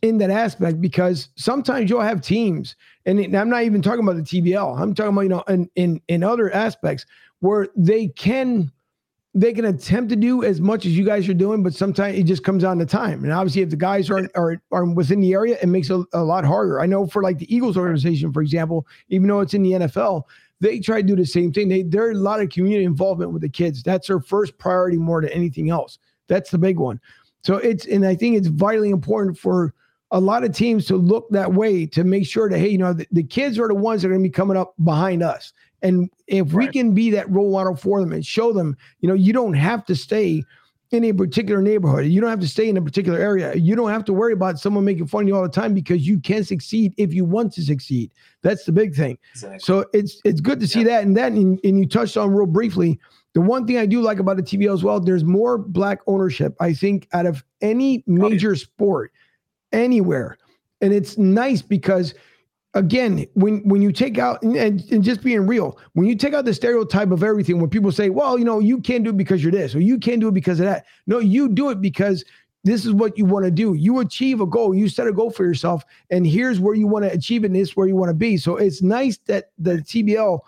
[0.01, 2.75] in that aspect because sometimes you'll have teams,
[3.05, 4.79] and I'm not even talking about the TBL.
[4.79, 7.05] I'm talking about you know in in in other aspects
[7.39, 8.71] where they can
[9.35, 12.23] they can attempt to do as much as you guys are doing, but sometimes it
[12.23, 13.23] just comes down to time.
[13.23, 16.05] And obviously, if the guys are are, are within the area, it makes it a,
[16.13, 16.79] a lot harder.
[16.79, 20.23] I know for like the Eagles organization, for example, even though it's in the NFL,
[20.59, 21.67] they try to do the same thing.
[21.67, 23.81] They there are a lot of community involvement with the kids.
[23.81, 25.97] That's their first priority more than anything else.
[26.27, 26.99] That's the big one.
[27.43, 29.73] So it's and I think it's vitally important for
[30.11, 32.93] a lot of teams to look that way to make sure that hey, you know,
[32.93, 35.53] the, the kids are the ones that are going to be coming up behind us.
[35.83, 36.67] And if right.
[36.67, 39.53] we can be that role model for them and show them, you know, you don't
[39.53, 40.43] have to stay
[40.93, 42.05] in a particular neighborhood.
[42.05, 43.53] You don't have to stay in a particular area.
[43.55, 46.07] You don't have to worry about someone making fun of you all the time because
[46.07, 48.11] you can succeed if you want to succeed.
[48.43, 49.17] That's the big thing.
[49.31, 49.59] Exactly.
[49.59, 50.85] So it's it's good to see yeah.
[50.85, 51.03] that.
[51.03, 52.99] And that and, and you touched on real briefly.
[53.33, 56.55] The one thing I do like about the TBL as well, there's more black ownership,
[56.59, 58.59] I think, out of any major oh, yeah.
[58.59, 59.11] sport
[59.71, 60.37] anywhere.
[60.81, 62.13] And it's nice because
[62.73, 66.45] again, when when you take out and, and, just being real, when you take out
[66.45, 69.43] the stereotype of everything, when people say, "Well, you know, you can't do it because
[69.43, 72.23] you're this," or "You can't do it because of that," no, you do it because
[72.63, 73.73] this is what you want to do.
[73.73, 77.05] You achieve a goal, you set a goal for yourself, and here's where you want
[77.05, 78.37] to achieve it, and this is where you want to be.
[78.37, 80.39] So it's nice that the TBL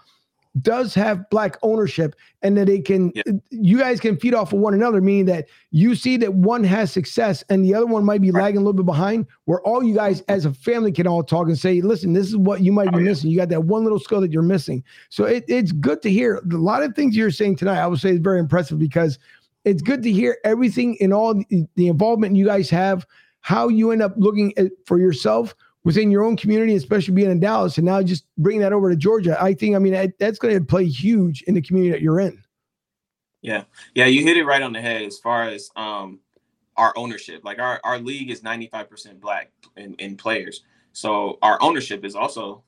[0.62, 3.24] does have black ownership and that it can yeah.
[3.50, 6.92] you guys can feed off of one another meaning that you see that one has
[6.92, 8.44] success and the other one might be right.
[8.44, 11.48] lagging a little bit behind where all you guys as a family can all talk
[11.48, 13.84] and say listen this is what you might be oh, missing you got that one
[13.84, 17.18] little skill that you're missing so it, it's good to hear a lot of things
[17.18, 19.20] you're saying tonight i would say is very impressive because
[19.66, 23.06] it's good to hear everything and all the, the involvement you guys have
[23.42, 25.54] how you end up looking at, for yourself
[25.86, 28.96] within your own community, especially being in Dallas, and now just bringing that over to
[28.96, 29.42] Georgia.
[29.42, 32.44] I think, I mean, that's going to play huge in the community that you're in.
[33.42, 36.20] Yeah, yeah, you hit it right on the head as far as um,
[36.76, 37.46] our ownership.
[37.46, 42.64] Like our our league is 95% black in, in players, so our ownership is also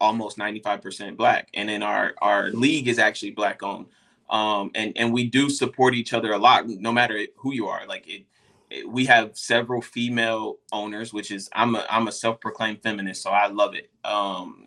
[0.00, 3.86] almost 95% black, and then our our league is actually black owned.
[4.28, 7.86] Um, and and we do support each other a lot, no matter who you are.
[7.86, 8.26] Like it,
[8.86, 13.46] we have several female owners, which is I'm a I'm a self-proclaimed feminist, so I
[13.46, 13.90] love it.
[14.04, 14.66] Um,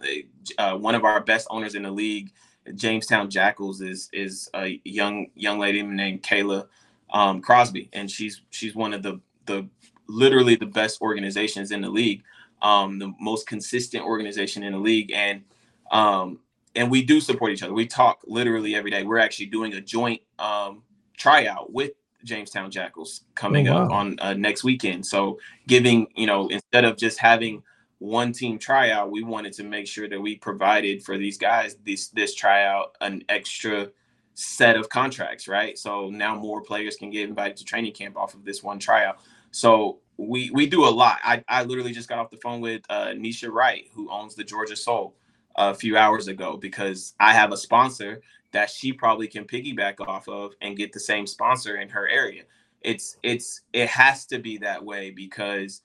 [0.58, 2.32] uh, one of our best owners in the league,
[2.76, 6.68] Jamestown Jackals, is is a young young lady named Kayla
[7.12, 9.68] um, Crosby, and she's she's one of the the
[10.08, 12.24] literally the best organizations in the league,
[12.62, 15.44] um, the most consistent organization in the league, and
[15.92, 16.40] um,
[16.76, 17.74] and we do support each other.
[17.74, 19.04] We talk literally every day.
[19.04, 20.84] We're actually doing a joint um,
[21.18, 21.92] tryout with
[22.24, 23.86] Jamestown Jackals coming oh, wow.
[23.86, 25.06] up on uh, next weekend.
[25.06, 27.64] So giving, you know, instead of just having
[28.00, 32.10] one team tryout, we wanted to make sure that we provided for these guys this
[32.10, 33.90] this tryout an extra
[34.34, 35.78] set of contracts, right?
[35.78, 39.20] So now more players can get invited to training camp off of this one tryout.
[39.52, 41.20] So we we do a lot.
[41.24, 44.44] I, I literally just got off the phone with uh, Nisha Wright, who owns the
[44.44, 45.16] Georgia Soul,
[45.56, 50.28] a few hours ago because I have a sponsor that she probably can piggyback off
[50.28, 52.44] of and get the same sponsor in her area.
[52.82, 55.82] It's it's it has to be that way because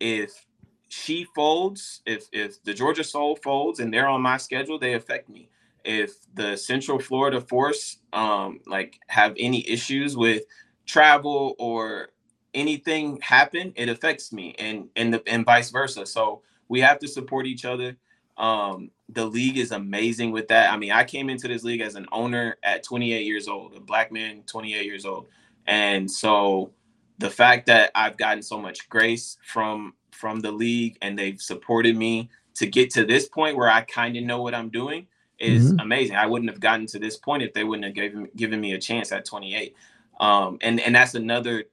[0.00, 0.46] if
[0.88, 5.28] she folds, if if the Georgia Soul folds and they're on my schedule, they affect
[5.28, 5.48] me.
[5.84, 10.42] If the Central Florida Force um like have any issues with
[10.86, 12.08] travel or
[12.54, 16.04] anything happen, it affects me and and the, and vice versa.
[16.04, 17.96] So we have to support each other.
[18.40, 20.72] Um, the league is amazing with that.
[20.72, 23.80] I mean, I came into this league as an owner at 28 years old, a
[23.80, 25.28] black man, 28 years old,
[25.66, 26.72] and so
[27.18, 31.96] the fact that I've gotten so much grace from from the league and they've supported
[31.96, 35.06] me to get to this point where I kind of know what I'm doing
[35.38, 35.80] is mm-hmm.
[35.80, 36.16] amazing.
[36.16, 38.78] I wouldn't have gotten to this point if they wouldn't have given given me a
[38.78, 39.76] chance at 28.
[40.18, 41.64] Um, and and that's another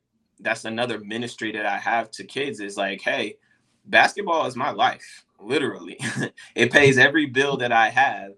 [0.41, 3.37] that's another ministry that I have to kids is like, hey,
[3.85, 5.99] basketball is my life literally.
[6.55, 8.33] it pays every bill that I have.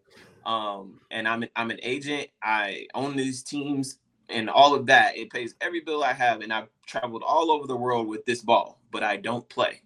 [0.46, 2.30] Um, and I'm I'm an agent.
[2.42, 5.18] I own these teams and all of that.
[5.18, 8.42] It pays every bill I have, and I've traveled all over the world with this
[8.42, 9.82] ball, but I don't play.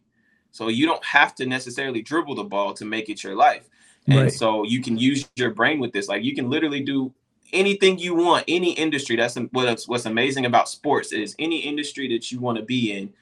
[0.52, 3.68] So you don't have to necessarily dribble the ball to make it your life.
[4.08, 4.32] And right.
[4.32, 6.08] so you can use your brain with this.
[6.08, 7.14] Like you can literally do
[7.54, 9.16] anything you want, any industry.
[9.16, 13.14] That's what's what's amazing about sports is any industry that you want to be in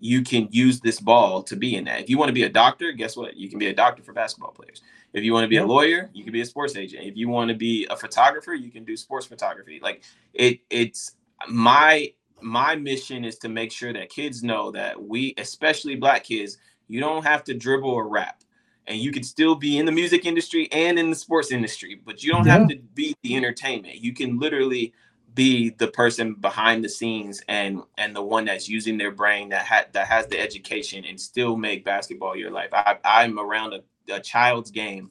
[0.00, 2.00] you can use this ball to be in that.
[2.00, 3.36] If you want to be a doctor, guess what?
[3.36, 4.82] You can be a doctor for basketball players.
[5.12, 7.04] If you want to be a lawyer, you can be a sports agent.
[7.04, 9.80] If you want to be a photographer, you can do sports photography.
[9.82, 11.16] Like it it's
[11.48, 16.58] my my mission is to make sure that kids know that we, especially black kids,
[16.88, 18.42] you don't have to dribble or rap.
[18.86, 22.24] And you can still be in the music industry and in the sports industry, but
[22.24, 22.58] you don't yeah.
[22.58, 23.96] have to be the entertainment.
[23.96, 24.92] You can literally
[25.34, 29.66] be the person behind the scenes and and the one that's using their brain that
[29.66, 32.70] ha- that has the education and still make basketball your life.
[32.72, 35.10] I, I'm around a, a child's game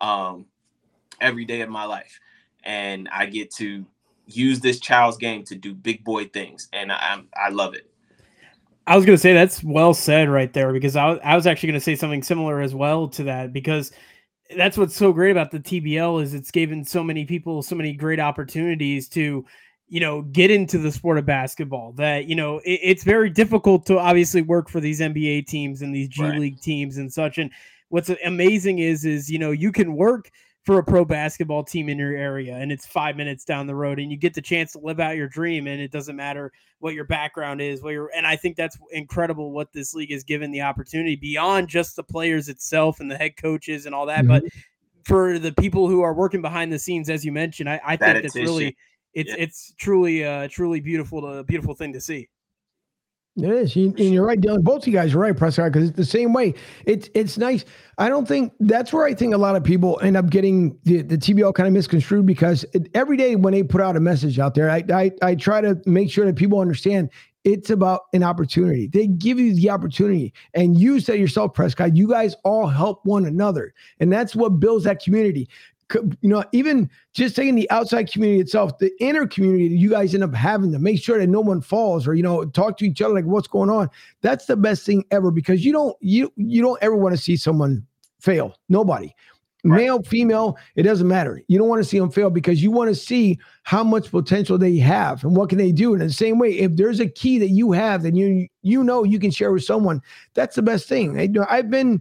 [0.00, 0.46] um,
[1.20, 2.18] every day of my life,
[2.64, 3.84] and I get to
[4.26, 7.90] use this child's game to do big boy things, and I I love it.
[8.86, 11.68] I was going to say that's well said right there because I, I was actually
[11.68, 13.92] going to say something similar as well to that because
[14.56, 17.92] that's what's so great about the TBL is it's given so many people so many
[17.92, 19.44] great opportunities to
[19.88, 23.86] you know get into the sport of basketball that you know it, it's very difficult
[23.86, 26.38] to obviously work for these NBA teams and these G right.
[26.38, 27.50] League teams and such and
[27.88, 30.30] what's amazing is is you know you can work
[30.64, 33.98] for a pro basketball team in your area and it's five minutes down the road
[33.98, 36.94] and you get the chance to live out your dream and it doesn't matter what
[36.94, 40.50] your background is what your and i think that's incredible what this league has given
[40.50, 44.44] the opportunity beyond just the players itself and the head coaches and all that mm-hmm.
[44.44, 44.44] but
[45.04, 48.22] for the people who are working behind the scenes as you mentioned i, I think
[48.22, 48.76] that's really
[49.14, 49.36] it's yeah.
[49.38, 52.28] it's truly uh truly beautiful a beautiful thing to see
[53.42, 54.62] it is, and you're right, Dylan.
[54.62, 56.54] Both you guys are right, Prescott, because it's the same way.
[56.86, 57.64] It's it's nice.
[57.98, 61.02] I don't think that's where I think a lot of people end up getting the,
[61.02, 64.38] the TBL kind of misconstrued because it, every day when they put out a message
[64.38, 67.10] out there, I, I I try to make sure that people understand
[67.44, 68.86] it's about an opportunity.
[68.86, 71.96] They give you the opportunity, and you said yourself, Prescott.
[71.96, 75.48] You guys all help one another, and that's what builds that community
[76.20, 80.14] you know, even just taking the outside community itself, the inner community that you guys
[80.14, 82.86] end up having to make sure that no one falls or you know talk to
[82.86, 83.88] each other like what's going on.
[84.22, 87.36] That's the best thing ever because you don't you you don't ever want to see
[87.36, 87.86] someone
[88.20, 88.56] fail.
[88.68, 89.14] Nobody.
[89.62, 89.76] Right.
[89.76, 91.42] Male, female, it doesn't matter.
[91.48, 94.56] You don't want to see them fail because you want to see how much potential
[94.56, 95.92] they have and what can they do.
[95.92, 98.82] And in the same way, if there's a key that you have that you you
[98.82, 100.00] know you can share with someone,
[100.32, 101.20] that's the best thing.
[101.20, 102.00] I, I've been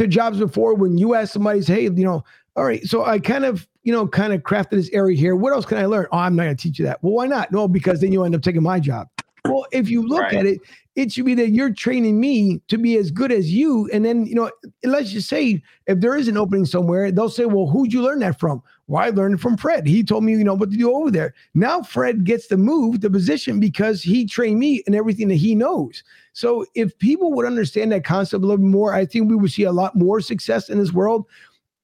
[0.00, 2.24] to jobs before when you ask somebody, hey, you know,
[2.60, 2.86] all right.
[2.86, 5.34] So I kind of, you know, kind of crafted this area here.
[5.34, 6.06] What else can I learn?
[6.12, 7.02] Oh, I'm not going to teach you that.
[7.02, 7.50] Well, why not?
[7.50, 9.08] No, because then you end up taking my job.
[9.46, 10.34] Well, if you look right.
[10.34, 10.60] at it,
[10.94, 13.88] it should be that you're training me to be as good as you.
[13.94, 14.50] And then, you know,
[14.84, 18.18] let's just say if there is an opening somewhere, they'll say, well, who'd you learn
[18.18, 18.62] that from?
[18.88, 19.86] Well, I learned it from Fred.
[19.86, 21.32] He told me, you know, what to do over there.
[21.54, 25.54] Now Fred gets to move the position because he trained me and everything that he
[25.54, 26.04] knows.
[26.34, 29.50] So if people would understand that concept a little bit more, I think we would
[29.50, 31.24] see a lot more success in this world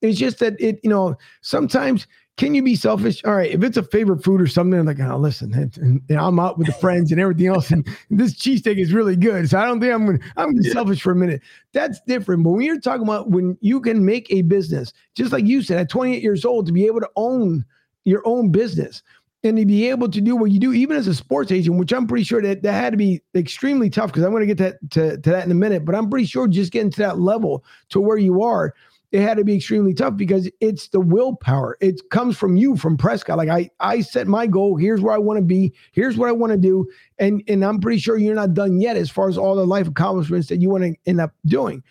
[0.02, 2.06] it's just that it, you know, sometimes
[2.36, 3.24] can you be selfish?
[3.24, 6.18] All right, if it's a favorite food or something, like, oh, listen, and, and, and
[6.18, 9.48] I'm out with the friends and everything else, and this cheesesteak is really good.
[9.48, 10.74] So I don't think I'm gonna I'm gonna be yeah.
[10.74, 11.40] selfish for a minute.
[11.72, 12.44] That's different.
[12.44, 15.78] But when you're talking about when you can make a business, just like you said,
[15.78, 17.64] at 28 years old, to be able to own
[18.04, 19.02] your own business
[19.42, 21.92] and to be able to do what you do, even as a sports agent, which
[21.92, 24.90] I'm pretty sure that that had to be extremely tough because I'm to get that
[24.90, 25.86] to, to that in a minute.
[25.86, 28.74] But I'm pretty sure just getting to that level to where you are
[29.16, 31.78] it had to be extremely tough because it's the willpower.
[31.80, 33.38] It comes from you, from Prescott.
[33.38, 34.76] Like I, I set my goal.
[34.76, 35.72] Here's where I want to be.
[35.92, 36.86] Here's what I want to do.
[37.18, 39.88] And and I'm pretty sure you're not done yet as far as all the life
[39.88, 41.82] accomplishments that you want to end up doing.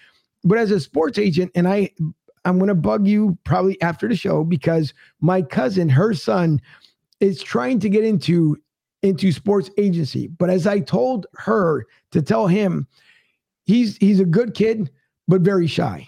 [0.44, 1.90] But as a sports agent, and I,
[2.46, 6.62] I'm going to bug you probably after the show because my cousin, her son,
[7.22, 8.56] is trying to get into
[9.02, 10.28] into sports agency.
[10.28, 12.88] But as I told her to tell him,
[13.64, 14.92] he's he's a good kid,
[15.28, 16.08] but very shy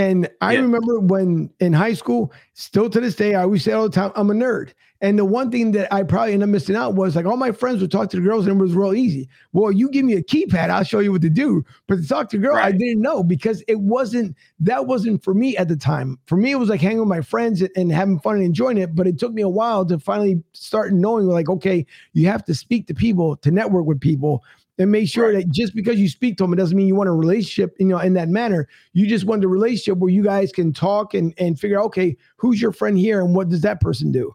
[0.00, 0.60] and I yeah.
[0.60, 4.12] remember when in high school, still to this day, I always say all the time,
[4.16, 4.72] I'm a nerd.
[5.02, 7.52] And the one thing that I probably ended up missing out was like all my
[7.52, 9.28] friends would talk to the girls and it was real easy.
[9.52, 11.64] Well, you give me a keypad, I'll show you what to do.
[11.86, 12.66] But to talk to a girl, right.
[12.66, 16.18] I didn't know because it wasn't that wasn't for me at the time.
[16.24, 18.78] For me, it was like hanging with my friends and, and having fun and enjoying
[18.78, 18.94] it.
[18.94, 21.84] But it took me a while to finally start knowing like, okay,
[22.14, 24.44] you have to speak to people, to network with people
[24.80, 25.44] and make sure right.
[25.44, 27.86] that just because you speak to them, it doesn't mean you want a relationship, you
[27.86, 28.66] know, in that manner.
[28.94, 32.16] You just want a relationship where you guys can talk and and figure out, okay,
[32.36, 34.34] who's your friend here and what does that person do?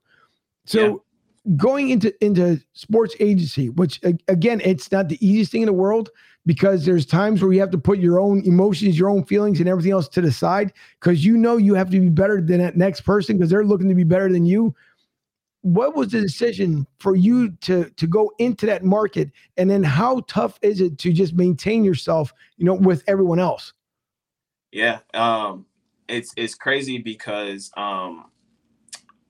[0.66, 1.04] So
[1.46, 1.56] yeah.
[1.58, 6.12] going into into sports agency, which again, it's not the easiest thing in the world
[6.46, 9.68] because there's times where you have to put your own emotions, your own feelings, and
[9.68, 12.78] everything else to the side because you know you have to be better than that
[12.78, 14.76] next person because they're looking to be better than you
[15.66, 19.32] what was the decision for you to to go into that market?
[19.58, 23.74] And then how tough is it to just maintain yourself you know with everyone else?
[24.72, 25.66] Yeah um
[26.08, 28.30] it's it's crazy because um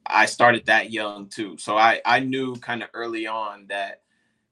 [0.07, 1.57] i started that young too.
[1.57, 4.01] So i i knew kind of early on that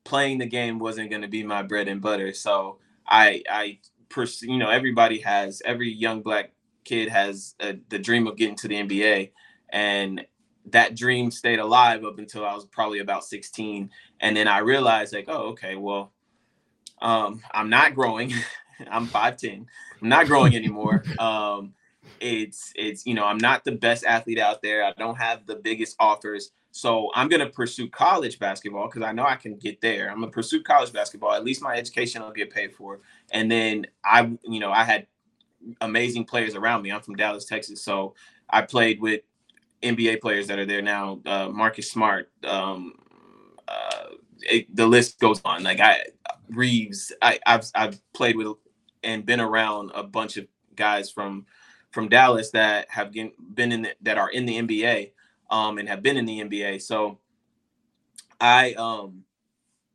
[0.06, 2.32] playing the game wasn't going to be my bread and butter.
[2.32, 3.78] So i i
[4.42, 6.52] you know everybody has every young black
[6.86, 9.32] kid has a, the dream of getting to the nba
[9.70, 10.24] and
[10.68, 13.90] that dream stayed alive up until I was probably about 16.
[14.22, 16.12] And then I realized like, oh, okay, well,
[17.02, 18.34] um, I'm not growing.
[18.90, 19.66] I'm 5'10.
[20.02, 21.04] I'm not growing anymore.
[21.20, 21.74] Um,
[22.20, 24.84] it's it's you know I'm not the best athlete out there.
[24.84, 26.52] I don't have the biggest offers.
[26.72, 30.10] So I'm gonna pursue college basketball because I know I can get there.
[30.10, 31.34] I'm gonna pursue college basketball.
[31.34, 33.02] At least my education will get paid for.
[33.32, 35.08] And then I, you know, I had
[35.82, 36.92] amazing players around me.
[36.92, 38.16] I'm from Dallas, Texas, so
[38.50, 39.22] I played with
[39.84, 41.20] NBA players that are there now.
[41.26, 42.94] Uh, Marcus Smart, um,
[43.68, 44.06] uh,
[44.42, 45.64] it, the list goes on.
[45.64, 46.02] Like I,
[46.50, 48.58] Reeves, I, I've I've played with
[49.04, 51.46] and been around a bunch of guys from
[51.92, 53.32] from Dallas that have been
[53.72, 55.12] in the, that are in the NBA
[55.52, 56.82] um, and have been in the NBA.
[56.82, 57.20] So
[58.42, 59.24] I um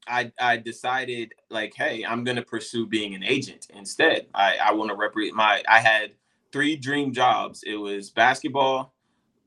[0.06, 4.26] I I decided like, hey, I'm gonna pursue being an agent instead.
[4.34, 5.62] I I want to represent my.
[5.68, 6.12] I had
[6.52, 7.62] three dream jobs.
[7.64, 8.94] It was basketball,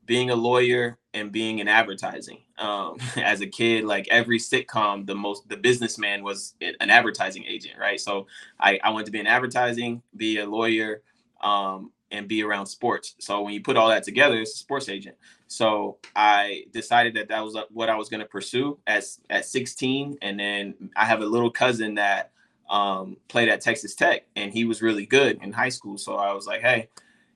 [0.06, 2.38] being a lawyer, and being in advertising.
[2.58, 7.78] Um, as a kid, like every sitcom, the most the businessman was an advertising agent,
[7.78, 8.00] right?
[8.00, 8.26] So
[8.58, 11.02] I I wanted to be in advertising, be a lawyer,
[11.42, 13.14] um, and be around sports.
[13.18, 15.16] So when you put all that together, it's a sports agent.
[15.48, 19.44] So I decided that that was uh, what I was going to pursue as at
[19.44, 22.32] 16, and then I have a little cousin that
[22.70, 25.98] um, played at Texas Tech, and he was really good in high school.
[25.98, 26.88] So I was like, hey,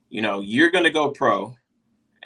[0.09, 1.55] you know, you're going to go pro,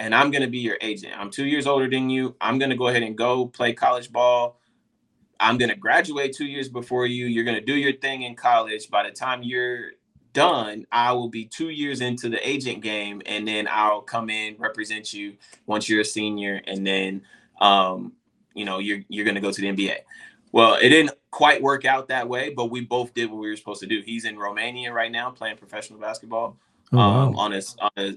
[0.01, 1.13] and I'm going to be your agent.
[1.17, 2.35] I'm two years older than you.
[2.41, 4.59] I'm going to go ahead and go play college ball.
[5.39, 7.27] I'm going to graduate two years before you.
[7.27, 8.89] You're going to do your thing in college.
[8.89, 9.93] By the time you're
[10.33, 14.57] done, I will be two years into the agent game, and then I'll come in
[14.59, 15.37] represent you
[15.67, 17.23] once you're a senior, and then
[17.61, 18.15] um,
[18.55, 19.97] you know you're you're gonna go to the NBA.
[20.53, 23.57] Well, it didn't quite work out that way, but we both did what we were
[23.57, 24.03] supposed to do.
[24.05, 26.57] He's in Romania right now playing professional basketball
[26.93, 28.17] oh, um, on a on a,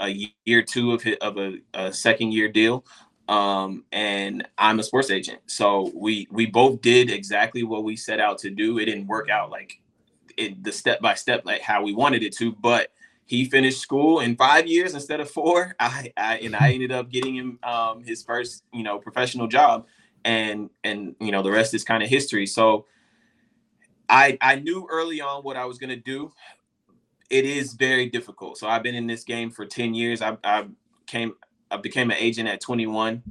[0.00, 2.84] a, year two of his, of a, a second year deal.
[3.28, 8.20] Um, and I'm a sports agent, so we we both did exactly what we set
[8.20, 8.78] out to do.
[8.78, 9.78] It didn't work out like
[10.38, 12.90] it, the step by step like how we wanted it to, but
[13.26, 15.76] he finished school in five years instead of four.
[15.80, 19.86] I, I and I ended up getting him um, his first you know professional job,
[20.24, 22.46] and and you know the rest is kind of history.
[22.46, 22.86] So
[24.08, 26.32] I I knew early on what I was gonna do.
[27.30, 28.58] It is very difficult.
[28.58, 30.22] So I've been in this game for ten years.
[30.22, 30.66] I I
[31.06, 31.34] came
[31.70, 33.22] I became an agent at 21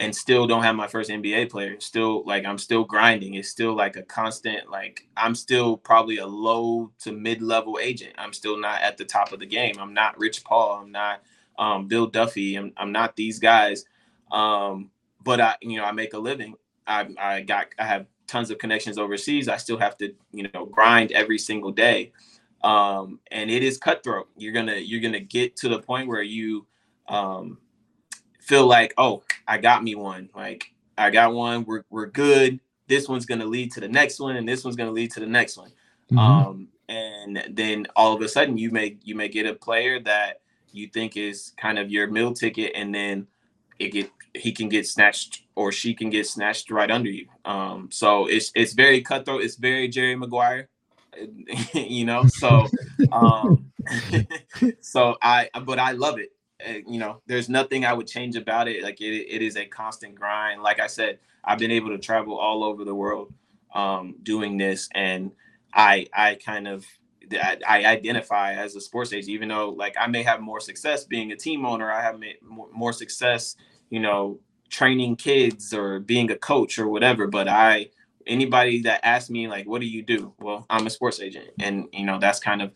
[0.00, 1.78] and still don't have my first NBA player.
[1.78, 3.34] Still like I'm still grinding.
[3.34, 8.14] It's still like a constant like I'm still probably a low to mid level agent.
[8.16, 9.74] I'm still not at the top of the game.
[9.78, 10.80] I'm not Rich Paul.
[10.82, 11.22] I'm not
[11.58, 12.56] um, Bill Duffy.
[12.56, 13.84] I'm, I'm not these guys.
[14.32, 14.90] Um,
[15.22, 16.54] but I you know I make a living.
[16.86, 19.48] I I got I have tons of connections overseas.
[19.48, 22.12] I still have to you know grind every single day.
[22.62, 24.28] Um, and it is cutthroat.
[24.36, 26.66] You're gonna you're gonna get to the point where you
[27.08, 27.58] um,
[28.40, 30.30] feel like, oh, I got me one.
[30.34, 31.64] Like I got one.
[31.64, 32.60] We're we're good.
[32.86, 35.26] This one's gonna lead to the next one, and this one's gonna lead to the
[35.26, 35.72] next one.
[36.10, 36.18] Mm-hmm.
[36.18, 40.40] Um, and then all of a sudden, you may you may get a player that
[40.72, 43.26] you think is kind of your meal ticket, and then
[43.78, 47.26] it get he can get snatched or she can get snatched right under you.
[47.44, 49.42] Um, so it's it's very cutthroat.
[49.42, 50.68] It's very Jerry Maguire,
[51.74, 52.26] you know.
[52.26, 52.66] So
[53.12, 53.72] um,
[54.80, 56.30] so I but I love it.
[56.86, 58.82] You know, there's nothing I would change about it.
[58.82, 60.62] Like it, it is a constant grind.
[60.62, 63.32] Like I said, I've been able to travel all over the world
[63.74, 65.32] um, doing this, and
[65.72, 66.84] I I kind of
[67.32, 71.04] I, I identify as a sports agent, even though like I may have more success
[71.04, 71.90] being a team owner.
[71.90, 73.56] I have more, more success,
[73.90, 74.38] you know,
[74.68, 77.26] training kids or being a coach or whatever.
[77.26, 77.90] But I
[78.30, 80.32] anybody that asks me like, what do you do?
[80.40, 82.72] Well, I'm a sports agent, and you know that's kind of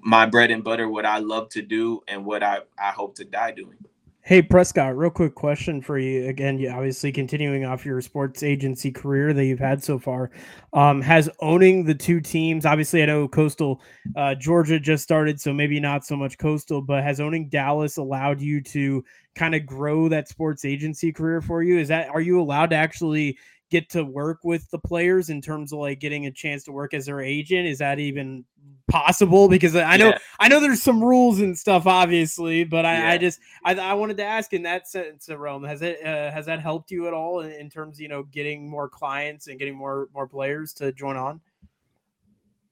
[0.00, 3.24] my bread and butter, what I love to do, and what I, I hope to
[3.24, 3.76] die doing.
[4.24, 6.28] Hey Prescott, real quick question for you.
[6.28, 10.30] Again, you obviously continuing off your sports agency career that you've had so far.
[10.72, 13.80] Um, has owning the two teams, obviously I know Coastal
[14.14, 18.40] uh, Georgia just started, so maybe not so much Coastal, but has owning Dallas allowed
[18.40, 21.80] you to kind of grow that sports agency career for you?
[21.80, 23.36] Is that are you allowed to actually
[23.72, 26.92] get to work with the players in terms of like getting a chance to work
[26.92, 27.66] as their agent?
[27.66, 28.44] Is that even
[28.86, 29.48] possible?
[29.48, 30.18] Because I know yeah.
[30.38, 33.10] I know there's some rules and stuff, obviously, but I, yeah.
[33.10, 36.44] I just I, I, wanted to ask in that sense, Rome, has it uh, has
[36.46, 39.58] that helped you at all in, in terms of you know getting more clients and
[39.58, 41.40] getting more more players to join on?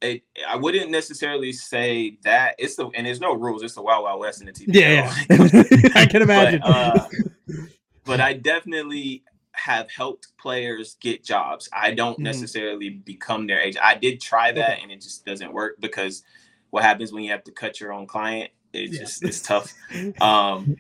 [0.03, 3.63] It, I wouldn't necessarily say that it's the and there's no rules.
[3.63, 4.75] It's the Wild Wild West in the TV.
[4.75, 5.91] Yeah, yeah.
[5.95, 6.61] I can imagine.
[6.61, 7.09] But, uh,
[8.05, 9.25] but I definitely
[9.65, 11.69] have helped players get jobs.
[11.73, 12.25] I don't mm-hmm.
[12.25, 13.85] necessarily become their agent.
[13.85, 14.83] I did try that okay.
[14.83, 16.23] and it just doesn't work because
[16.71, 18.51] what happens when you have to cut your own client?
[18.73, 19.01] It's yeah.
[19.01, 19.73] just it's tough.
[20.21, 20.77] Um,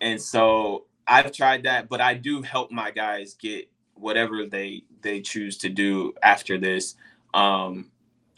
[0.00, 5.20] and so I've tried that, but I do help my guys get whatever they they
[5.20, 6.96] choose to do after this.
[7.34, 7.90] Um,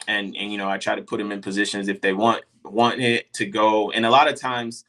[0.07, 3.01] and and you know I try to put them in positions if they want want
[3.01, 3.91] it to go.
[3.91, 4.85] And a lot of times,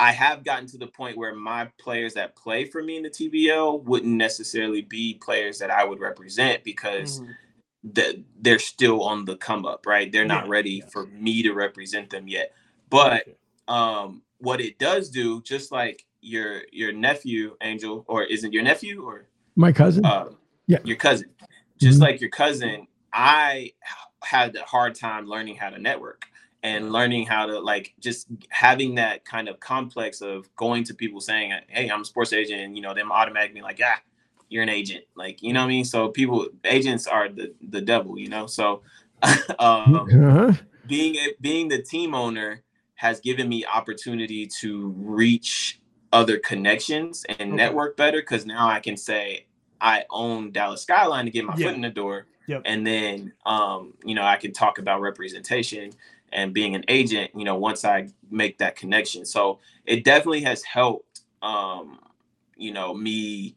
[0.00, 3.10] I have gotten to the point where my players that play for me in the
[3.10, 7.32] TBL wouldn't necessarily be players that I would represent because mm-hmm.
[7.92, 10.10] that they're still on the come up, right?
[10.10, 10.86] They're not yeah, ready yeah.
[10.86, 12.54] for me to represent them yet.
[12.88, 13.26] But
[13.68, 19.04] um, what it does do, just like your your nephew Angel, or isn't your nephew
[19.04, 20.06] or my cousin?
[20.06, 20.30] Uh,
[20.66, 21.28] yeah, your cousin.
[21.78, 22.04] Just mm-hmm.
[22.04, 23.72] like your cousin, I
[24.22, 26.24] had a hard time learning how to network
[26.62, 31.20] and learning how to like just having that kind of complex of going to people
[31.20, 33.96] saying, "Hey, I'm a sports agent," and you know them automatically like, "Yeah,
[34.48, 35.84] you're an agent," like you know what I mean.
[35.84, 38.46] So people, agents are the the devil, you know.
[38.46, 38.82] So
[39.58, 40.52] um, uh-huh.
[40.86, 42.62] being a, being the team owner
[42.94, 45.80] has given me opportunity to reach
[46.12, 47.50] other connections and okay.
[47.50, 49.46] network better because now I can say
[49.80, 51.66] I own Dallas Skyline to get my yeah.
[51.66, 52.26] foot in the door.
[52.46, 52.62] Yep.
[52.64, 55.92] And then, um, you know, I can talk about representation
[56.32, 59.24] and being an agent, you know, once I make that connection.
[59.24, 61.98] So it definitely has helped, um,
[62.56, 63.56] you know, me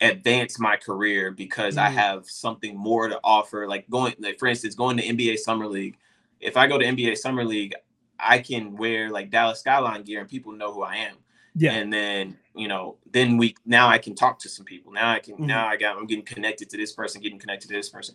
[0.00, 1.86] advance my career because mm-hmm.
[1.86, 3.66] I have something more to offer.
[3.68, 5.96] Like going, like for instance, going to NBA Summer League.
[6.40, 7.74] If I go to NBA Summer League,
[8.18, 11.16] I can wear like Dallas Skyline gear and people know who I am.
[11.54, 11.72] Yeah.
[11.72, 14.92] And then, you know, then we now I can talk to some people.
[14.92, 15.46] Now I can mm-hmm.
[15.46, 18.14] now I got I'm getting connected to this person, getting connected to this person.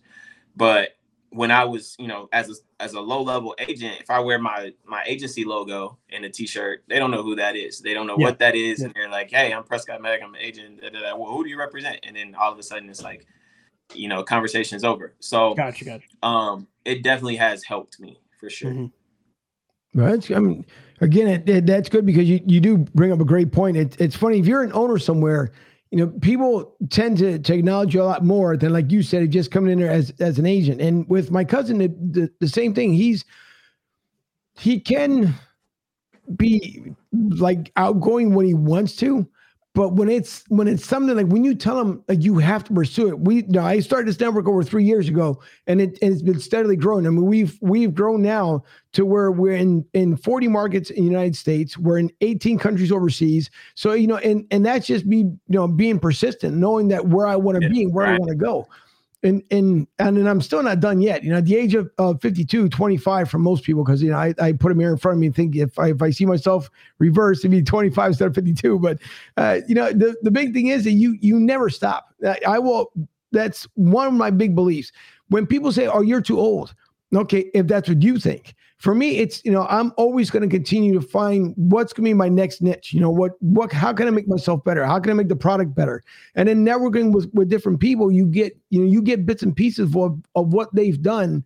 [0.56, 0.98] But
[1.30, 4.40] when I was, you know, as a as a low level agent, if I wear
[4.40, 7.80] my my agency logo in a t-shirt, they don't know who that is.
[7.80, 8.26] They don't know yeah.
[8.26, 8.86] what that is, yeah.
[8.86, 10.22] and they're like, "Hey, I'm Prescott Meg.
[10.24, 10.82] I'm an agent.
[10.82, 11.16] Da, da, da.
[11.16, 13.26] Well, who do you represent?" And then all of a sudden, it's like,
[13.94, 15.16] you know, conversation's over.
[15.20, 16.08] So, gotcha, gotcha.
[16.24, 18.72] Um, it definitely has helped me for sure.
[18.72, 20.00] Mm-hmm.
[20.00, 20.32] Right.
[20.32, 20.66] I mean,
[21.02, 23.78] again, it, it, that's good because you you do bring up a great point.
[23.78, 25.52] It, it's funny if you're an owner somewhere
[25.92, 29.52] you know, people tend to, acknowledge you a lot more than, like you said, just
[29.52, 30.82] coming in there as as an agent.
[30.82, 32.94] And with my cousin, the, the, the same thing.
[32.94, 33.24] He's
[34.58, 35.34] he can
[36.36, 39.28] be like outgoing when he wants to,
[39.78, 42.74] but when it's when it's something like when you tell them like you have to
[42.74, 46.12] pursue it, we know, I started this network over three years ago, and it and
[46.12, 47.06] it's been steadily growing.
[47.06, 48.64] I mean, we've we've grown now
[48.94, 52.92] to where we're in in 40 markets in the United States, we're in 18 countries
[52.92, 53.52] overseas.
[53.76, 57.28] So you know, and and that's just me, you know, being persistent, knowing that where
[57.28, 58.16] I want to be and where right.
[58.16, 58.68] I want to go
[59.24, 61.24] and and and I'm still not done yet.
[61.24, 64.18] You know, at the age of uh, 52, 25 for most people, because you know
[64.18, 66.12] I, I put a mirror in front of me and think if I if I
[66.12, 68.80] see myself reverse, it'd be 25 instead of 52.
[68.80, 69.00] But
[69.38, 72.14] uh, you know, the the big thing is that you you never stop.
[72.26, 72.92] I, I will.
[73.32, 74.92] That's one of my big beliefs.
[75.30, 76.74] When people say, "Oh, you're too old,"
[77.14, 80.56] okay, if that's what you think, for me, it's you know I'm always going to
[80.56, 82.94] continue to find what's going to be my next niche.
[82.94, 84.86] You know what what how can I make myself better?
[84.86, 86.04] How can I make the product better?
[86.36, 89.56] And then networking with with different people, you get you know you get bits and
[89.56, 91.44] pieces of of what they've done.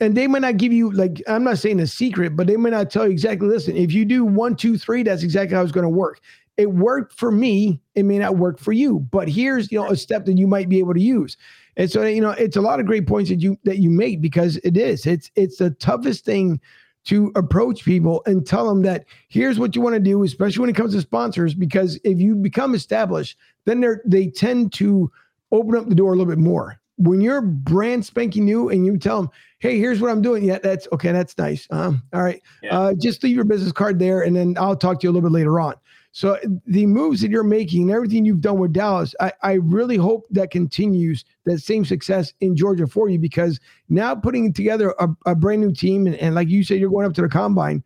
[0.00, 2.70] And they may not give you like I'm not saying a secret, but they may
[2.70, 3.48] not tell you exactly.
[3.48, 6.20] Listen, if you do one, two, three, that's exactly how it's going to work.
[6.58, 7.80] It worked for me.
[7.94, 10.68] It may not work for you, but here's you know a step that you might
[10.68, 11.38] be able to use.
[11.78, 14.20] And so, you know, it's a lot of great points that you that you make
[14.20, 15.06] because it is.
[15.06, 16.60] It's it's the toughest thing
[17.04, 20.70] to approach people and tell them that here's what you want to do, especially when
[20.70, 25.10] it comes to sponsors, because if you become established, then they they tend to
[25.52, 26.78] open up the door a little bit more.
[26.96, 30.42] When you're brand spanking new and you tell them, hey, here's what I'm doing.
[30.42, 31.12] Yeah, that's okay.
[31.12, 31.68] That's nice.
[31.70, 32.42] Um, all right.
[32.60, 32.76] Yeah.
[32.76, 35.30] Uh, just leave your business card there and then I'll talk to you a little
[35.30, 35.74] bit later on.
[36.18, 39.94] So the moves that you're making and everything you've done with Dallas, I, I really
[39.94, 45.10] hope that continues that same success in Georgia for you because now putting together a,
[45.26, 47.84] a brand new team and, and like you said, you're going up to the combine.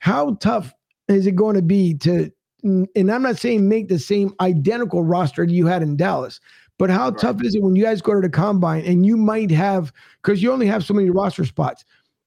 [0.00, 0.74] How tough
[1.08, 2.30] is it going to be to
[2.62, 6.40] and I'm not saying make the same identical roster you had in Dallas,
[6.76, 7.18] but how right.
[7.18, 9.90] tough is it when you guys go to the combine and you might have
[10.22, 11.86] because you only have so many roster spots?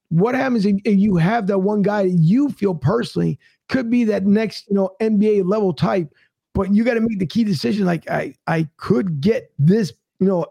[0.09, 3.37] What happens if, if you have that one guy that you feel personally
[3.69, 6.13] could be that next, you know, NBA level type,
[6.53, 7.85] but you got to make the key decision.
[7.85, 10.45] Like I, I could get this, you know,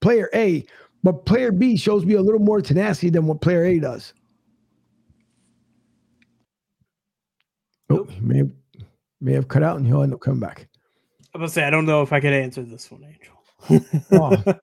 [0.00, 0.64] player A,
[1.02, 4.12] but player B shows me a little more tenacity than what player A does.
[7.90, 8.50] Oh, may have,
[9.20, 10.68] may have cut out and he'll end up coming back.
[11.34, 13.94] I'm gonna say I don't know if I could answer this one, Angel.
[14.12, 14.54] oh,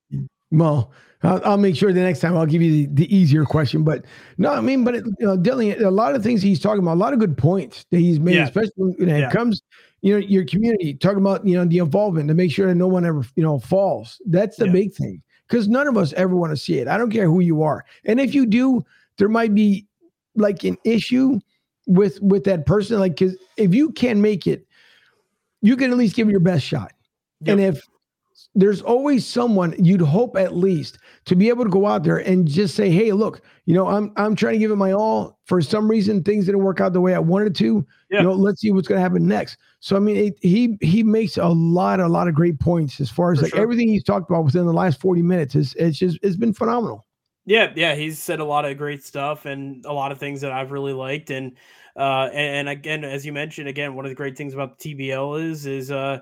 [0.51, 0.91] well,
[1.23, 3.83] I'll, I'll, make sure the next time I'll give you the, the easier question.
[3.83, 4.05] But
[4.37, 6.95] no, I mean, but it, you know, Dylan, a lot of things he's talking about,
[6.95, 8.45] a lot of good points that he's made, yeah.
[8.45, 9.31] especially when it yeah.
[9.31, 9.61] comes,
[10.01, 12.87] you know, your community talking about, you know, the involvement to make sure that no
[12.87, 14.21] one ever, you know, falls.
[14.25, 14.71] That's the yeah.
[14.73, 16.87] big thing because none of us ever want to see it.
[16.87, 18.85] I don't care who you are, and if you do,
[19.17, 19.87] there might be
[20.35, 21.39] like an issue
[21.87, 22.99] with with that person.
[22.99, 24.67] Like, because if you can make it,
[25.61, 26.91] you can at least give your best shot.
[27.41, 27.51] Yep.
[27.51, 27.83] And if
[28.55, 32.47] there's always someone you'd hope at least to be able to go out there and
[32.47, 35.37] just say, "Hey, look, you know, I'm I'm trying to give it my all.
[35.45, 37.85] For some reason, things didn't work out the way I wanted to.
[38.09, 38.19] Yeah.
[38.19, 41.03] You know, let's see what's going to happen next." So I mean, it, he he
[41.03, 43.61] makes a lot a lot of great points as far as For like sure.
[43.61, 47.05] everything he's talked about within the last 40 minutes is it's just it's been phenomenal.
[47.45, 50.51] Yeah, yeah, he's said a lot of great stuff and a lot of things that
[50.51, 51.57] I've really liked and
[51.97, 54.95] uh and, and again as you mentioned again one of the great things about the
[54.95, 56.19] TBL is is uh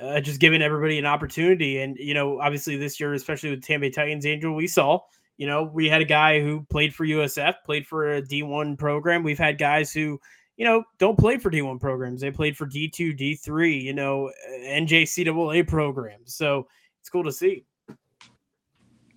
[0.00, 1.80] uh, just giving everybody an opportunity.
[1.80, 5.00] And, you know, obviously this year, especially with Tampa Titans Angel, we saw,
[5.36, 9.22] you know, we had a guy who played for USF, played for a D1 program.
[9.22, 10.20] We've had guys who,
[10.56, 12.20] you know, don't play for D1 programs.
[12.20, 14.30] They played for D2, D3, you know,
[14.62, 16.34] NJCAA programs.
[16.34, 16.66] So
[17.00, 17.64] it's cool to see.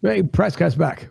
[0.02, 1.10] Hey, Prescott's back.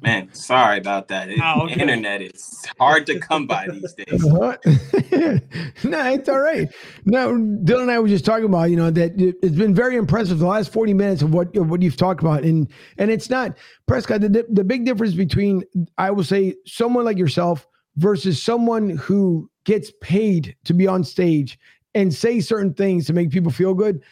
[0.00, 1.30] Man, sorry about that.
[1.30, 1.80] It, oh, okay.
[1.80, 4.24] Internet is hard to come by these days.
[5.84, 6.68] no, it's all right.
[7.04, 10.38] No, Dylan and I were just talking about, you know, that it's been very impressive
[10.38, 12.44] the last 40 minutes of what what you've talked about.
[12.44, 13.56] And and it's not
[13.86, 15.64] Prescott, the, the big difference between
[15.98, 21.58] I will say someone like yourself versus someone who gets paid to be on stage
[21.94, 24.02] and say certain things to make people feel good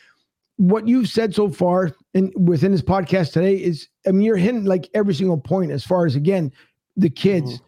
[0.56, 4.64] what you've said so far and within this podcast today is I mean you're hitting
[4.64, 6.52] like every single point as far as again
[6.96, 7.64] the kids, mm-hmm.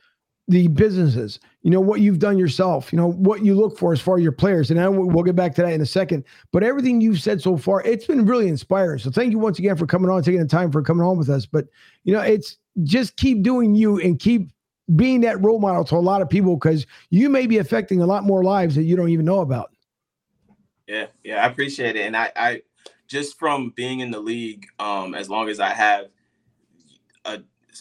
[0.48, 4.00] the businesses, you know what you've done yourself, you know what you look for as
[4.00, 6.24] far as your players, and I we'll get back to that in a second.
[6.52, 8.98] But everything you've said so far, it's been really inspiring.
[8.98, 11.30] So thank you once again for coming on, taking the time for coming on with
[11.30, 11.46] us.
[11.46, 11.66] But
[12.04, 14.50] you know it's just keep doing you and keep
[14.96, 18.06] being that role model to a lot of people because you may be affecting a
[18.06, 19.70] lot more lives that you don't even know about.
[20.86, 22.62] Yeah, yeah, I appreciate it, and I, I
[23.06, 26.06] just from being in the league um, as long as I have
[27.24, 27.40] a,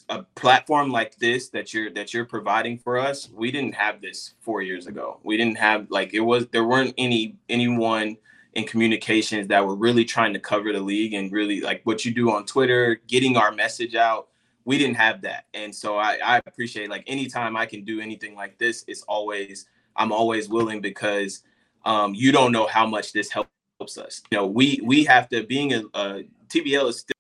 [0.09, 4.34] a platform like this that you're that you're providing for us, we didn't have this
[4.41, 5.19] four years ago.
[5.24, 8.17] We didn't have like it was there weren't any anyone
[8.53, 12.13] in communications that were really trying to cover the league and really like what you
[12.13, 14.28] do on Twitter, getting our message out.
[14.65, 15.45] We didn't have that.
[15.53, 19.65] And so I, I appreciate like anytime I can do anything like this, it's always
[19.95, 21.43] I'm always willing because
[21.86, 23.49] um, you don't know how much this helps
[23.84, 24.21] helps us.
[24.31, 27.13] You know, we we have to being a, a TBL is still.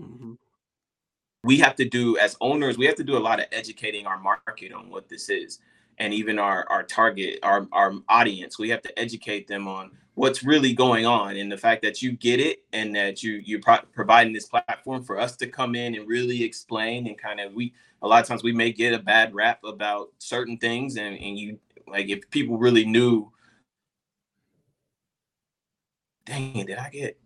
[0.00, 0.32] Mm-hmm.
[1.44, 2.76] We have to do as owners.
[2.76, 5.60] We have to do a lot of educating our market on what this is,
[5.98, 8.58] and even our our target, our our audience.
[8.58, 12.12] We have to educate them on what's really going on and the fact that you
[12.12, 15.94] get it and that you you're pro- providing this platform for us to come in
[15.94, 17.72] and really explain and kind of we
[18.02, 21.38] a lot of times we may get a bad rap about certain things and, and
[21.38, 21.58] you
[21.88, 23.32] like if people really knew
[26.24, 27.18] Dang it, did I get?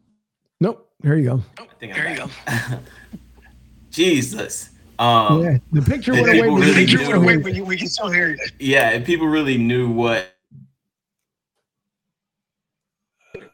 [0.61, 0.91] Nope.
[1.01, 1.43] There you go.
[1.59, 2.31] I think there you go.
[3.91, 4.71] Jesus.
[4.99, 6.41] Um, yeah, the picture went away.
[6.41, 8.39] Really the picture went away, but you, we can still hear you.
[8.59, 10.35] Yeah, and people really knew what.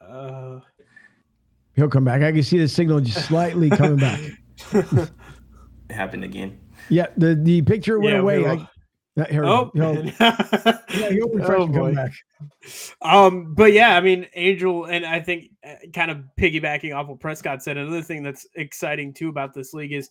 [0.01, 0.61] Uh,
[1.75, 2.23] He'll come back.
[2.23, 4.21] I can see the signal just slightly coming back.
[4.73, 5.11] it
[5.91, 6.61] happened again.
[6.89, 8.47] Yeah, the the picture went yeah, away.
[8.47, 8.69] I,
[9.29, 12.13] here oh, he'll, yeah, he'll refresh oh, and come back.
[13.03, 17.21] Um, but yeah, I mean, Angel, and I think uh, kind of piggybacking off what
[17.21, 20.09] Prescott said, another thing that's exciting too about this league is,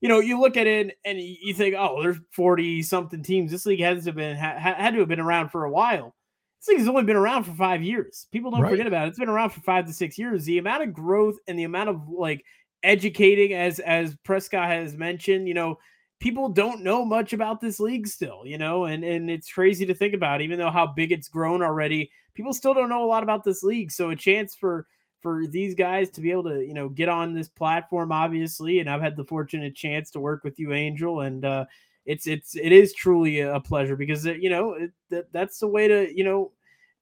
[0.00, 3.52] you know, you look at it and you think, oh, there's 40 something teams.
[3.52, 6.14] This league has to been ha- had to have been around for a while.
[6.60, 8.26] This league has only been around for five years.
[8.32, 8.70] People don't right.
[8.70, 9.10] forget about it.
[9.10, 10.44] It's been around for five to six years.
[10.44, 12.44] The amount of growth and the amount of like
[12.82, 15.78] educating, as as Prescott has mentioned, you know,
[16.20, 19.94] people don't know much about this league still, you know, and and it's crazy to
[19.94, 20.40] think about.
[20.40, 23.62] Even though how big it's grown already, people still don't know a lot about this
[23.62, 23.90] league.
[23.90, 24.86] So a chance for
[25.20, 28.90] for these guys to be able to you know get on this platform, obviously, and
[28.90, 31.64] I've had the fortunate chance to work with you, Angel, and uh,
[32.06, 35.68] it's it's it is truly a pleasure because uh, you know it, that that's the
[35.68, 36.52] way to you know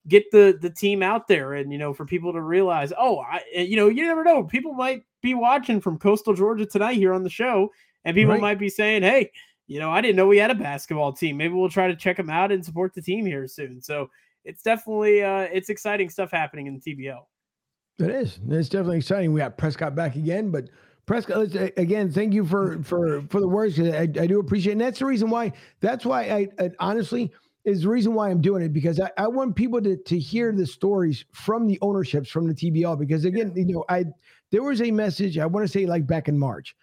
[0.07, 3.41] get the the team out there and you know for people to realize oh I
[3.55, 7.23] you know you never know people might be watching from coastal Georgia tonight here on
[7.23, 7.69] the show
[8.05, 8.41] and people right.
[8.41, 9.31] might be saying, hey,
[9.67, 11.37] you know, I didn't know we had a basketball team.
[11.37, 13.81] Maybe we'll try to check them out and support the team here soon.
[13.81, 14.09] So
[14.43, 17.21] it's definitely uh, it's exciting stuff happening in the TBL.
[17.99, 18.39] It is.
[18.49, 19.33] It's definitely exciting.
[19.33, 20.69] We got Prescott back again, but
[21.05, 22.11] Prescott again.
[22.11, 23.79] Thank you for for for the words.
[23.79, 24.73] I, I do appreciate, it.
[24.73, 25.53] and that's the reason why.
[25.79, 27.31] That's why I, I honestly
[27.65, 30.51] is the reason why I'm doing it because I, I want people to to hear
[30.51, 34.05] the stories from the ownerships from the TBL because again, you know, I
[34.51, 36.75] there was a message I want to say like back in March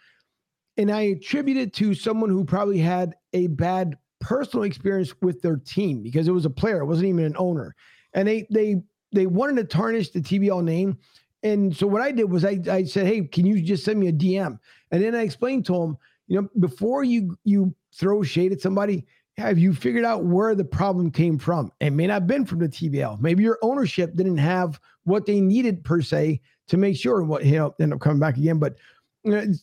[0.77, 5.57] and I attribute it to someone who probably had a bad personal experience with their
[5.57, 7.75] team because it was a player, it wasn't even an owner.
[8.15, 10.99] And they they they wanted to tarnish the TBL name.
[11.43, 14.09] And so what I did was I, I said, Hey, can you just send me
[14.09, 14.59] a DM?
[14.91, 15.97] And then I explained to him,
[16.29, 19.07] you know, before you you throw shade at somebody,
[19.37, 21.73] have you figured out where the problem came from?
[21.81, 23.21] It may not have been from the TBL.
[23.21, 27.75] Maybe your ownership didn't have what they needed per se to make sure what he'll
[27.81, 28.59] end up coming back again.
[28.59, 29.00] But you know,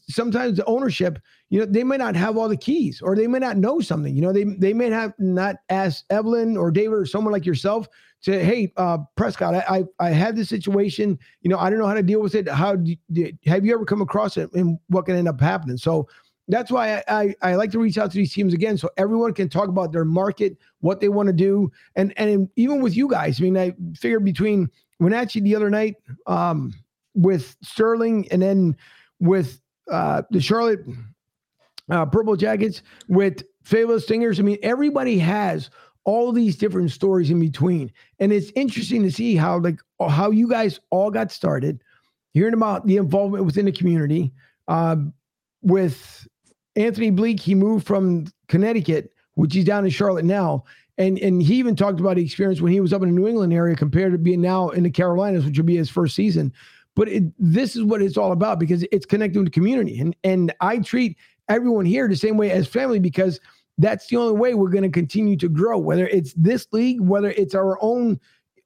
[0.08, 3.40] sometimes the ownership, you know, they may not have all the keys or they may
[3.40, 4.16] not know something.
[4.16, 7.88] You know, they they may have not asked Evelyn or David or someone like yourself
[8.24, 9.64] to, hey, uh, Prescott, I,
[10.00, 11.18] I I had this situation.
[11.42, 12.48] You know, I don't know how to deal with it.
[12.48, 12.96] How do
[13.46, 15.78] have you ever come across it and what can end up happening?
[15.78, 16.08] So
[16.48, 19.34] that's why I, I, I like to reach out to these teams again, so everyone
[19.34, 23.10] can talk about their market, what they want to do, and and even with you
[23.10, 23.40] guys.
[23.40, 25.96] I mean, I figured between Wenatchee the other night,
[26.26, 26.74] um,
[27.16, 28.78] with Sterling, and then
[29.20, 29.62] with
[29.92, 30.86] uh, the Charlotte
[31.90, 34.40] uh, Purple Jackets with Fayetteville Stingers.
[34.40, 35.70] I mean, everybody has
[36.04, 40.50] all these different stories in between, and it's interesting to see how like how you
[40.50, 41.82] guys all got started,
[42.34, 44.34] hearing about the involvement within the community.
[44.68, 44.98] Uh,
[45.62, 46.28] with
[46.76, 50.64] Anthony Bleak, he moved from Connecticut, which he's down in Charlotte now.
[50.98, 53.28] And and he even talked about the experience when he was up in the New
[53.28, 56.52] England area compared to being now in the Carolinas, which would be his first season.
[56.98, 60.00] But it, this is what it's all about because it's connecting with the community.
[60.00, 61.16] And and I treat
[61.48, 63.40] everyone here the same way as family because
[63.78, 65.78] that's the only way we're going to continue to grow.
[65.78, 68.20] Whether it's this league, whether it's our own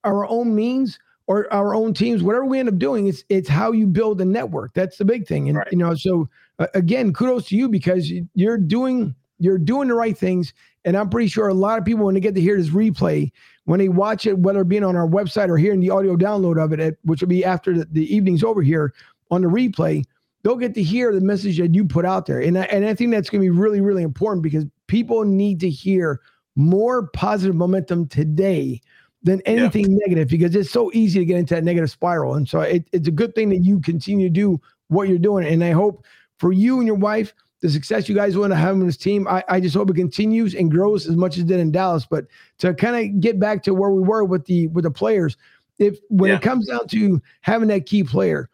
[0.06, 3.74] our own means or our own teams, whatever we end up doing, it's it's how
[3.74, 4.74] you build a network.
[4.74, 5.50] That's the big thing.
[5.50, 5.68] And right.
[5.70, 6.30] you know, so
[6.60, 10.54] uh, again, kudos to you because you're doing you're doing the right things.
[10.86, 13.32] And I'm pretty sure a lot of people, when they get to hear this replay,
[13.66, 16.64] when they watch it, whether it being on our website or hearing the audio download
[16.64, 18.94] of it, which will be after the, the evening's over here
[19.30, 20.04] on the replay,
[20.44, 22.40] they'll get to hear the message that you put out there.
[22.40, 25.60] And I, and I think that's going to be really, really important because people need
[25.60, 26.20] to hear
[26.56, 28.82] more positive momentum today
[29.24, 29.98] than anything yeah.
[30.06, 32.36] negative because it's so easy to get into that negative spiral.
[32.36, 35.46] And so it, it's a good thing that you continue to do what you're doing.
[35.46, 36.04] And I hope
[36.40, 39.28] for you and your wife, the success you guys want to have in this team,
[39.28, 42.06] I, I just hope it continues and grows as much as it did in Dallas.
[42.10, 42.26] But
[42.58, 45.38] to kind of get back to where we were with the with the players,
[45.78, 46.38] if when yeah.
[46.38, 48.50] it comes down to having that key player,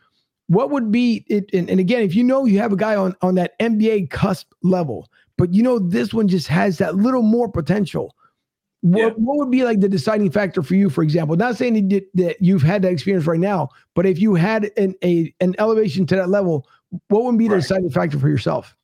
[0.47, 1.49] what would be it?
[1.53, 4.51] And, and again, if you know you have a guy on on that NBA cusp
[4.61, 8.13] level, but you know this one just has that little more potential.
[8.81, 9.09] What, yeah.
[9.15, 11.35] what would be like the deciding factor for you, for example?
[11.35, 14.95] Not saying that, that you've had that experience right now, but if you had an
[15.03, 16.67] a an elevation to that level,
[17.07, 17.61] what would be the right.
[17.61, 18.76] deciding factor for yourself?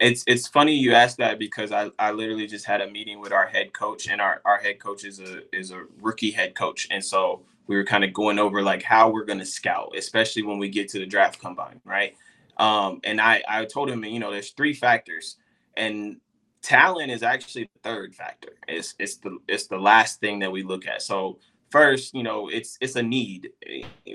[0.00, 3.32] It's it's funny you asked that because I, I literally just had a meeting with
[3.32, 6.88] our head coach and our, our head coach is a is a rookie head coach
[6.92, 10.58] and so we were kind of going over like how we're gonna scout, especially when
[10.58, 12.16] we get to the draft combine, right?
[12.58, 15.38] Um, and I I told him you know there's three factors
[15.78, 16.18] and
[16.62, 18.54] talent is actually the third factor.
[18.68, 21.02] It's it's the it's the last thing that we look at.
[21.02, 21.38] So
[21.70, 23.50] first, you know, it's it's a need.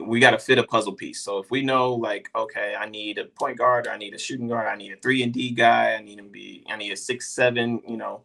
[0.01, 1.21] We got to fit a puzzle piece.
[1.21, 4.47] So if we know, like, okay, I need a point guard, I need a shooting
[4.47, 6.97] guard, I need a three and D guy, I need him be, I need a
[6.97, 8.21] six seven, you know,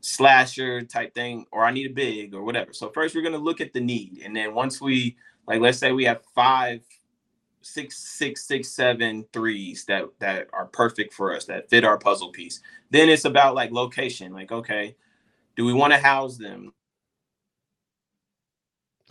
[0.00, 2.72] slasher type thing, or I need a big or whatever.
[2.72, 5.16] So first, we're gonna look at the need, and then once we,
[5.46, 6.80] like, let's say we have five,
[7.62, 12.30] six, six, six, seven threes that that are perfect for us that fit our puzzle
[12.30, 12.60] piece.
[12.90, 14.96] Then it's about like location, like, okay.
[15.56, 16.72] Do we want to house them?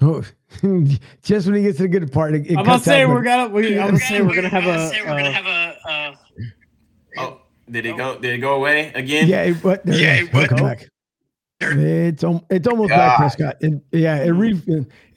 [0.02, 0.24] Oh,
[1.24, 3.50] just when he gets to the good part, it, it I'm gonna say we're gonna.
[3.50, 4.92] We, I'm gonna say we're gonna have a.
[5.06, 5.90] We're gonna have a.
[5.90, 6.16] Uh,
[7.18, 8.18] oh, did it go?
[8.18, 9.28] Did it go away again?
[9.28, 9.82] Yeah, it, what?
[9.86, 10.50] Yeah, it, what?
[10.50, 10.90] Come back.
[11.62, 12.98] It's it's almost God.
[12.98, 13.58] back, Prescott.
[13.60, 14.62] It, yeah, it re,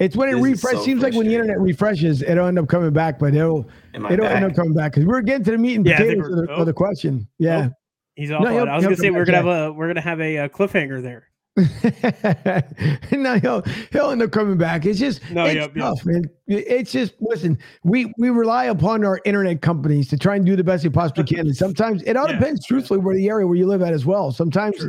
[0.00, 0.80] it's when it refreshes.
[0.80, 4.08] So Seems like when the internet refreshes, it'll end up coming back, but it'll it'll
[4.08, 4.36] back?
[4.36, 6.52] end up coming back because we're getting to the meat and yeah, potatoes of the,
[6.52, 7.28] of the, question.
[7.38, 7.74] Yeah, oh,
[8.16, 8.42] he's off.
[8.42, 11.00] No, I was gonna say we're gonna have a we're gonna have a, a cliffhanger
[11.00, 11.28] there.
[13.12, 14.86] no, he'll he'll end up coming back.
[14.86, 16.06] It's just no, it's yep, tough, yep.
[16.06, 16.30] man.
[16.46, 17.58] It's just listen.
[17.84, 21.24] We we rely upon our internet companies to try and do the best they possibly
[21.24, 22.38] can, and sometimes it all yeah.
[22.38, 24.32] depends, truthfully, where the area where you live at as well.
[24.32, 24.82] Sometimes,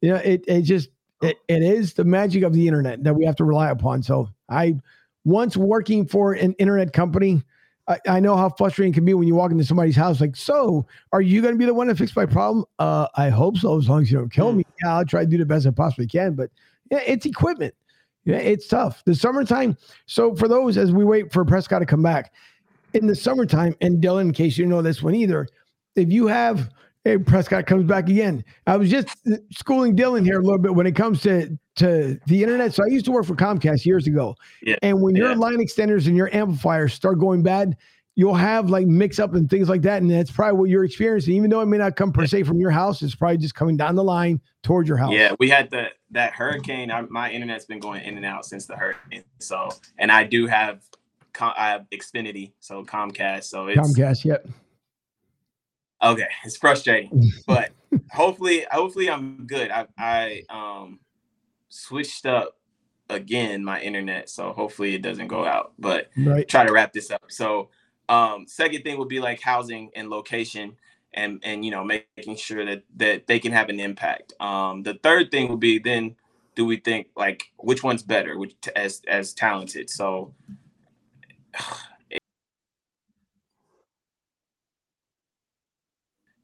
[0.00, 0.88] you know, it it just
[1.22, 4.02] it, it is the magic of the internet that we have to rely upon.
[4.02, 4.74] So I
[5.24, 7.44] once working for an internet company
[7.88, 10.20] I, I know how frustrating it can be when you walk into somebody's house.
[10.20, 12.64] Like, so are you going to be the one to fix my problem?
[12.78, 13.78] Uh, I hope so.
[13.78, 15.70] As long as you don't kill me, yeah, I'll try to do the best I
[15.70, 16.34] possibly can.
[16.34, 16.50] But
[16.90, 17.74] yeah, it's equipment.
[18.24, 19.02] Yeah, it's tough.
[19.06, 19.76] The summertime.
[20.04, 22.32] So for those, as we wait for Prescott to come back,
[22.94, 25.48] in the summertime, and Dylan, in case you know this one either,
[25.96, 26.70] if you have
[27.08, 28.44] Hey, Prescott comes back again.
[28.66, 32.20] I was just uh, schooling Dylan here a little bit when it comes to to
[32.26, 32.74] the internet.
[32.74, 34.34] So I used to work for Comcast years ago.
[34.60, 34.76] Yeah.
[34.82, 35.36] And when your yeah.
[35.36, 37.78] line extenders and your amplifiers start going bad,
[38.14, 40.02] you'll have like mix up and things like that.
[40.02, 41.32] And that's probably what you're experiencing.
[41.32, 43.78] Even though it may not come per se from your house, it's probably just coming
[43.78, 45.14] down the line towards your house.
[45.14, 46.90] Yeah, we had the that hurricane.
[46.90, 49.24] I, my internet's been going in and out since the hurricane.
[49.38, 50.82] So, and I do have
[51.40, 53.44] I have Xfinity, so Comcast.
[53.44, 54.26] So it's Comcast.
[54.26, 54.46] Yep.
[56.02, 57.70] Okay, it's frustrating, but
[58.12, 59.70] hopefully, hopefully I'm good.
[59.70, 61.00] I I um
[61.68, 62.56] switched up
[63.10, 65.72] again my internet, so hopefully it doesn't go out.
[65.78, 66.46] But right.
[66.46, 67.24] try to wrap this up.
[67.28, 67.70] So
[68.08, 70.76] um, second thing would be like housing and location
[71.14, 74.32] and and you know making sure that that they can have an impact.
[74.40, 76.16] Um, the third thing would be then
[76.54, 80.34] do we think like which one's better which as as talented so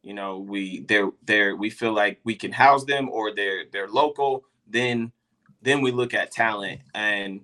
[0.04, 3.88] you know we they're they're we feel like we can house them or they're they're
[3.88, 5.10] local then
[5.62, 6.80] then we look at talent.
[6.94, 7.40] And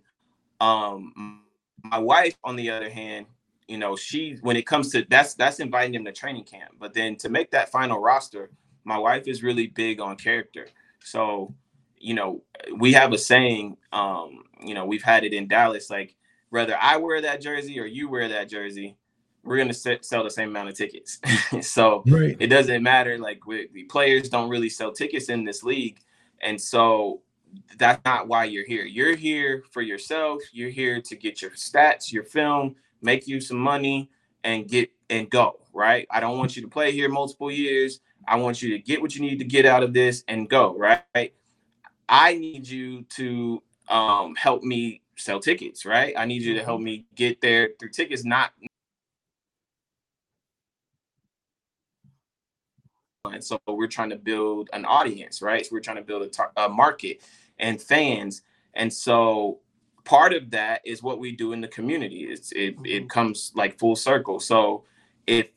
[0.60, 1.42] um
[1.82, 3.24] my wife on the other hand
[3.66, 6.72] you know she when it comes to that's that's inviting them to training camp.
[6.78, 8.50] But then to make that final roster
[8.84, 10.68] my wife is really big on character.
[11.02, 11.54] So
[12.00, 12.42] you know
[12.76, 16.16] we have a saying um you know we've had it in dallas like
[16.48, 18.96] whether i wear that jersey or you wear that jersey
[19.42, 21.18] we're going to sell the same amount of tickets.
[21.62, 22.36] so right.
[22.38, 23.18] it doesn't matter.
[23.18, 26.00] Like we, the players don't really sell tickets in this league.
[26.42, 27.22] And so
[27.78, 28.84] that's not why you're here.
[28.84, 30.42] You're here for yourself.
[30.52, 34.10] You're here to get your stats, your film, make you some money
[34.44, 36.06] and get and go, right?
[36.10, 38.00] I don't want you to play here multiple years.
[38.28, 40.76] I want you to get what you need to get out of this and go,
[40.76, 41.32] right?
[42.08, 46.14] I need you to um, help me sell tickets, right?
[46.16, 46.84] I need you to help mm-hmm.
[46.84, 48.52] me get there through tickets, not
[53.24, 55.64] And so we're trying to build an audience, right?
[55.64, 57.22] So we're trying to build a, tar- a market
[57.58, 58.42] and fans.
[58.74, 59.60] And so
[60.04, 62.24] part of that is what we do in the community.
[62.24, 62.86] It's it mm-hmm.
[62.86, 64.40] it comes like full circle.
[64.40, 64.84] So
[65.26, 65.48] if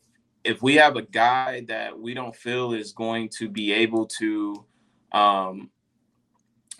[0.43, 4.65] if we have a guy that we don't feel is going to be able to
[5.13, 5.69] um,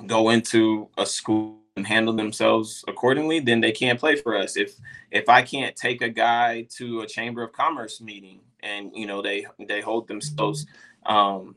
[0.05, 4.57] go into a school and handle themselves accordingly, then they can't play for us.
[4.57, 4.73] If
[5.11, 9.21] if I can't take a guy to a chamber of commerce meeting and you know
[9.21, 10.65] they they hold themselves
[11.05, 11.55] um,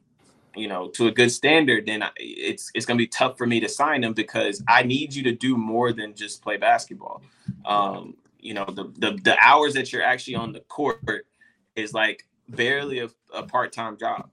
[0.55, 3.69] you know to a good standard, then it's it's gonna be tough for me to
[3.69, 7.23] sign them because I need you to do more than just play basketball.
[7.65, 11.27] Um, you know the, the the hours that you're actually on the court
[11.75, 14.31] is like barely a, a part-time job.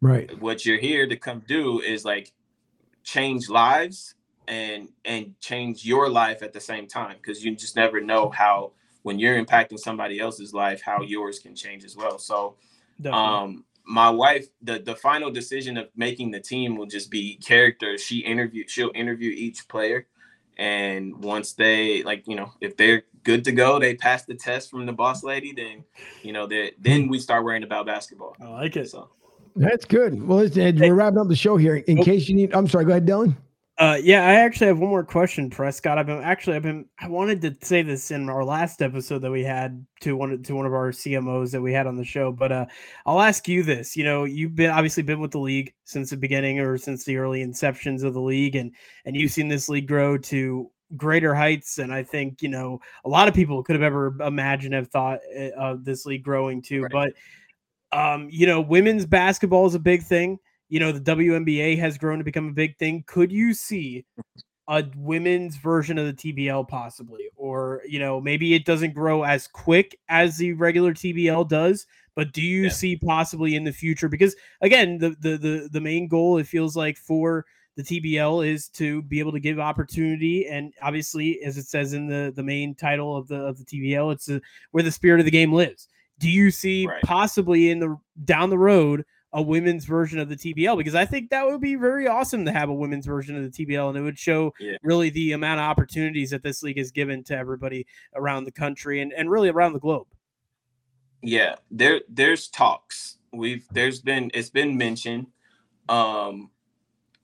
[0.00, 0.36] Right.
[0.40, 2.32] What you're here to come do is like
[3.04, 4.14] change lives
[4.48, 8.72] and and change your life at the same time because you just never know how
[9.02, 12.18] when you're impacting somebody else's life how yours can change as well.
[12.18, 12.56] So
[13.00, 13.28] Definitely.
[13.28, 17.98] um my wife the the final decision of making the team will just be character.
[17.98, 20.06] She interview she'll interview each player.
[20.58, 24.70] And once they like you know if they're good to go they pass the test
[24.70, 25.84] from the boss lady then
[26.22, 28.36] you know that then we start worrying about basketball.
[28.40, 28.90] I like it.
[28.90, 29.08] So
[29.56, 30.22] that's good.
[30.26, 31.76] Well listen, we're wrapping up the show here.
[31.76, 32.04] In oh.
[32.04, 33.36] case you need i'm sorry go ahead dylan
[33.78, 35.96] uh, yeah, I actually have one more question, Prescott.
[35.96, 39.30] I've been actually I've been I wanted to say this in our last episode that
[39.30, 42.30] we had to one to one of our CMOs that we had on the show,
[42.30, 42.66] but uh,
[43.06, 43.96] I'll ask you this.
[43.96, 47.16] You know, you've been obviously been with the league since the beginning or since the
[47.16, 48.72] early inceptions of the league, and
[49.06, 53.08] and you've seen this league grow to greater heights and i think you know a
[53.08, 56.82] lot of people could have ever imagined have thought eh, of this league growing too
[56.82, 56.92] right.
[56.92, 60.38] but um you know women's basketball is a big thing
[60.72, 63.04] you know, the WNBA has grown to become a big thing.
[63.06, 64.06] Could you see
[64.68, 67.28] a women's version of the TBL possibly?
[67.36, 71.84] Or, you know, maybe it doesn't grow as quick as the regular TBL does,
[72.16, 72.70] but do you yeah.
[72.70, 74.08] see possibly in the future?
[74.08, 77.44] Because again, the, the the the main goal it feels like for
[77.76, 82.06] the TBL is to be able to give opportunity, and obviously, as it says in
[82.06, 85.26] the the main title of the of the TBL, it's a, where the spirit of
[85.26, 85.88] the game lives.
[86.18, 87.02] Do you see right.
[87.02, 91.30] possibly in the down the road a women's version of the TBL because I think
[91.30, 94.02] that would be very awesome to have a women's version of the TBL and it
[94.02, 94.76] would show yeah.
[94.82, 99.00] really the amount of opportunities that this league has given to everybody around the country
[99.00, 100.06] and, and really around the globe.
[101.22, 103.18] Yeah, there there's talks.
[103.32, 105.28] We've there's been it's been mentioned.
[105.88, 106.50] Um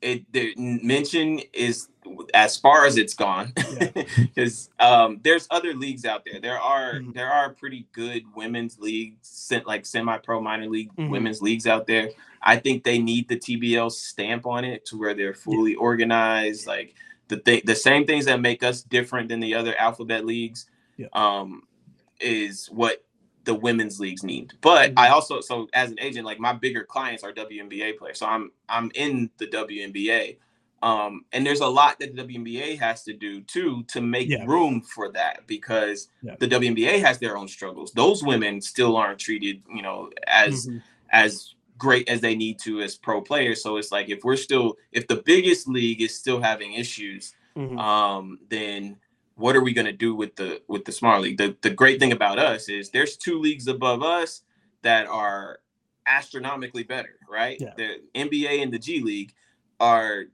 [0.01, 1.88] it the mention is
[2.32, 3.53] as far as it's gone
[4.16, 4.86] because yeah.
[5.05, 7.12] um, there's other leagues out there there are mm-hmm.
[7.12, 11.11] there are pretty good women's leagues like semi-pro minor league mm-hmm.
[11.11, 12.11] women's leagues out there
[12.42, 15.78] i think they need the tbl stamp on it to where they're fully yeah.
[15.78, 16.94] organized like
[17.28, 21.09] the thing the same things that make us different than the other alphabet leagues yeah.
[21.12, 21.62] um
[22.20, 23.05] is what
[23.49, 24.53] the women's leagues need.
[24.61, 24.99] But mm-hmm.
[24.99, 28.18] I also so as an agent, like my bigger clients are WNBA players.
[28.18, 30.36] So I'm I'm in the WNBA.
[30.82, 34.44] Um, and there's a lot that the WNBA has to do too to make yeah.
[34.44, 36.36] room for that because yeah.
[36.38, 37.90] the WNBA has their own struggles.
[37.92, 40.78] Those women still aren't treated, you know, as mm-hmm.
[41.11, 43.62] as great as they need to as pro players.
[43.62, 47.78] So it's like if we're still if the biggest league is still having issues, mm-hmm.
[47.78, 48.99] um, then
[49.39, 51.39] what are we going to do with the with the smart league?
[51.39, 54.43] The the great thing about us is there's two leagues above us
[54.82, 55.61] that are
[56.07, 57.57] astronomically better, right?
[57.61, 57.72] Yeah.
[57.76, 59.32] The NBA and the G League
[59.78, 60.24] are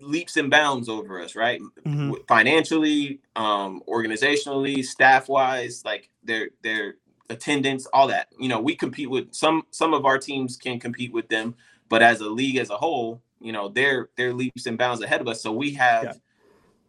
[0.00, 1.60] leaps and bounds over us, right?
[1.86, 2.14] Mm-hmm.
[2.26, 6.96] Financially, um, organizationally, staff wise, like their their
[7.30, 8.28] attendance, all that.
[8.38, 11.54] You know, we compete with some some of our teams can compete with them,
[11.88, 15.20] but as a league as a whole, you know, they're they're leaps and bounds ahead
[15.20, 15.40] of us.
[15.40, 16.12] So we have yeah.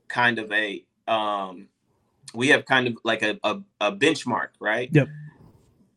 [0.07, 1.67] kind of a um
[2.33, 4.89] we have kind of like a, a, a benchmark, right?
[4.91, 5.07] Yep.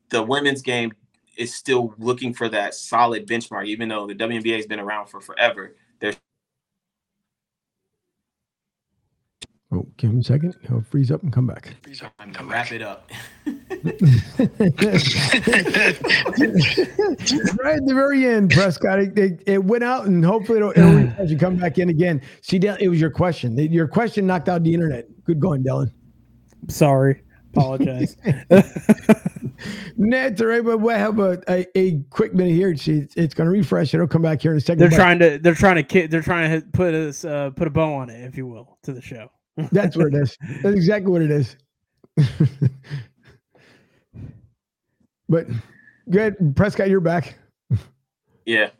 [0.08, 0.92] The women's game
[1.36, 5.20] is still looking for that solid benchmark, even though the WNBA has been around for
[5.20, 5.74] forever.
[6.00, 6.16] There's
[9.74, 10.54] Oh, give him a second.
[10.68, 11.74] He'll freeze up and come back.
[11.82, 12.72] Freeze up and come wrap back.
[12.72, 13.10] it up.
[13.46, 13.56] right
[17.76, 18.98] at the very end, Prescott.
[18.98, 22.20] It, it, it went out, and hopefully it'll, it'll you come back in again.
[22.42, 23.56] See, it was your question.
[23.56, 25.06] Your question knocked out the internet.
[25.24, 25.90] Good going, Dylan.
[26.68, 27.22] Sorry.
[27.54, 28.16] Apologize.
[29.96, 32.70] Ned, right, but we'll have a, a, a, quick minute here.
[32.70, 33.94] It's, it's going to refresh.
[33.94, 34.80] It'll come back here in a second.
[34.80, 37.94] They're trying to they're trying to they're trying to put us uh, put a bow
[37.94, 39.30] on it, if you will, to the show.
[39.57, 40.36] That's what it is.
[40.62, 41.57] That's exactly what it is.
[45.28, 45.46] but
[46.11, 47.36] good, Prescott, you're back.
[48.44, 48.70] Yeah.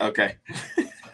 [0.00, 0.36] Okay.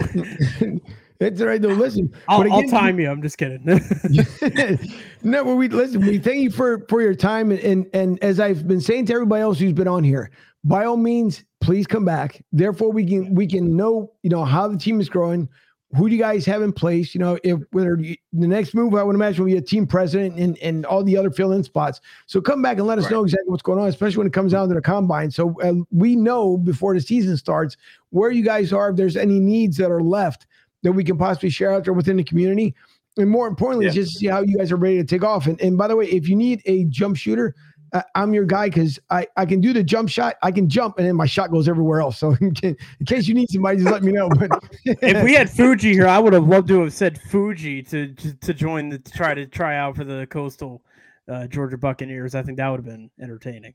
[1.20, 1.68] It's all right though.
[1.68, 3.10] Listen, I'll, again, I'll time you.
[3.10, 3.64] I'm just kidding.
[5.24, 6.00] no, well, we listen.
[6.00, 9.14] We thank you for for your time, and, and and as I've been saying to
[9.14, 10.30] everybody else who's been on here,
[10.62, 12.40] by all means, please come back.
[12.52, 15.48] Therefore, we can we can know you know how the team is growing.
[15.96, 17.14] Who do you guys have in place?
[17.14, 19.86] You know, if whether you, the next move, I would imagine will be a team
[19.86, 22.00] president and and all the other fill in spots.
[22.26, 23.12] So come back and let us right.
[23.12, 25.30] know exactly what's going on, especially when it comes down to the combine.
[25.30, 27.76] So uh, we know before the season starts
[28.10, 28.90] where you guys are.
[28.90, 30.46] If there's any needs that are left
[30.82, 32.74] that we can possibly share out there within the community.
[33.16, 33.92] And more importantly, yeah.
[33.92, 35.46] just see how you guys are ready to take off.
[35.46, 37.54] And, and by the way, if you need a jump shooter,
[37.92, 40.36] uh, I'm your guy because I, I can do the jump shot.
[40.42, 42.18] I can jump, and then my shot goes everywhere else.
[42.18, 44.28] So in, case, in case you need somebody, just let me know.
[44.28, 44.50] But
[44.84, 48.34] if we had Fuji here, I would have loved to have said Fuji to to,
[48.34, 50.82] to join the to try to try out for the Coastal
[51.28, 52.34] uh, Georgia Buccaneers.
[52.34, 53.74] I think that would have been entertaining.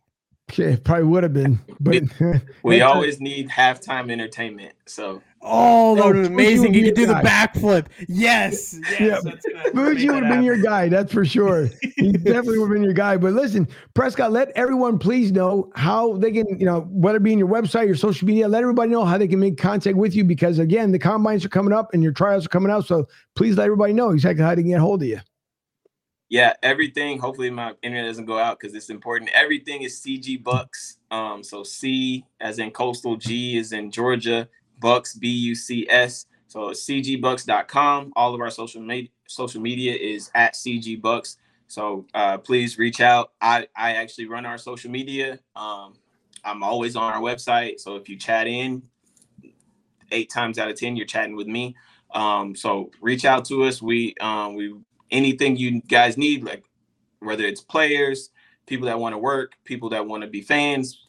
[0.52, 2.04] Okay, probably would have been, but
[2.64, 4.76] we always need halftime entertainment.
[4.86, 6.74] So Oh, that would have been amazing.
[6.74, 7.88] You could do the backflip.
[8.08, 8.80] Yes.
[9.00, 9.64] yes yeah.
[9.74, 10.88] Fuji would have been your guy.
[10.88, 11.70] That's for sure.
[11.98, 13.18] he definitely would have been your guy.
[13.18, 17.34] But listen, Prescott, let everyone please know how they can, you know, whether it be
[17.34, 20.16] in your website, your social media, let everybody know how they can make contact with
[20.16, 22.86] you because, again, the combines are coming up and your trials are coming out.
[22.86, 25.20] So please let everybody know exactly how to get hold of you.
[26.30, 27.20] Yeah, everything.
[27.20, 29.30] Hopefully, my internet doesn't go out because it's important.
[29.36, 30.98] Everything is CG Bucks.
[31.12, 34.50] Um, so C as in coastal, G is in Georgia,
[34.84, 36.28] Bucks, B U C S.
[36.48, 38.14] So cgbucks.com.
[38.16, 41.38] All of our social media social media is at cgbucks.
[41.68, 43.32] So uh, please reach out.
[43.42, 45.40] I, I actually run our social media.
[45.56, 45.96] Um,
[46.44, 47.80] I'm always on our website.
[47.80, 48.84] So if you chat in,
[50.12, 51.76] eight times out of ten, you're chatting with me.
[52.14, 53.82] Um, so reach out to us.
[53.82, 54.76] We um, we
[55.10, 56.64] anything you guys need, like
[57.20, 58.30] whether it's players,
[58.68, 61.03] people that want to work, people that want to be fans,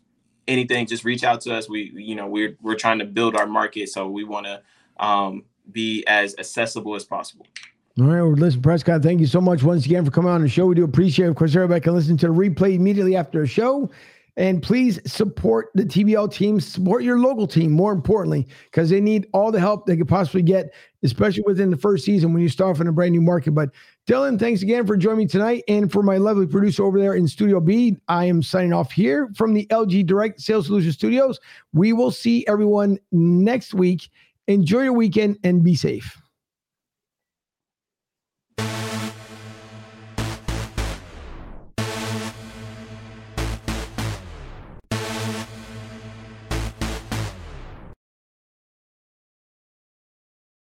[0.49, 1.69] anything, just reach out to us.
[1.69, 4.63] We, you know, we're we're trying to build our market, so we want to
[5.05, 7.47] um, be as accessible as possible.
[8.01, 10.49] All right, well, listen, Prescott, thank you so much once again for coming on the
[10.49, 10.67] show.
[10.67, 11.29] We do appreciate it.
[11.29, 13.89] Of course, everybody can listen to the replay immediately after the show.
[14.37, 19.29] And please support the TBL team, support your local team, more importantly, because they need
[19.33, 20.75] all the help they could possibly get,
[21.05, 23.53] especially within the first season when you start off in a brand new market.
[23.53, 23.71] But
[24.09, 25.63] Dylan, thanks again for joining me tonight.
[25.69, 29.31] And for my lovely producer over there in Studio B, I am signing off here
[29.37, 31.39] from the LG Direct Sales Solution Studios.
[31.73, 34.11] We will see everyone next week.
[34.49, 36.24] Enjoy your weekend and be safe.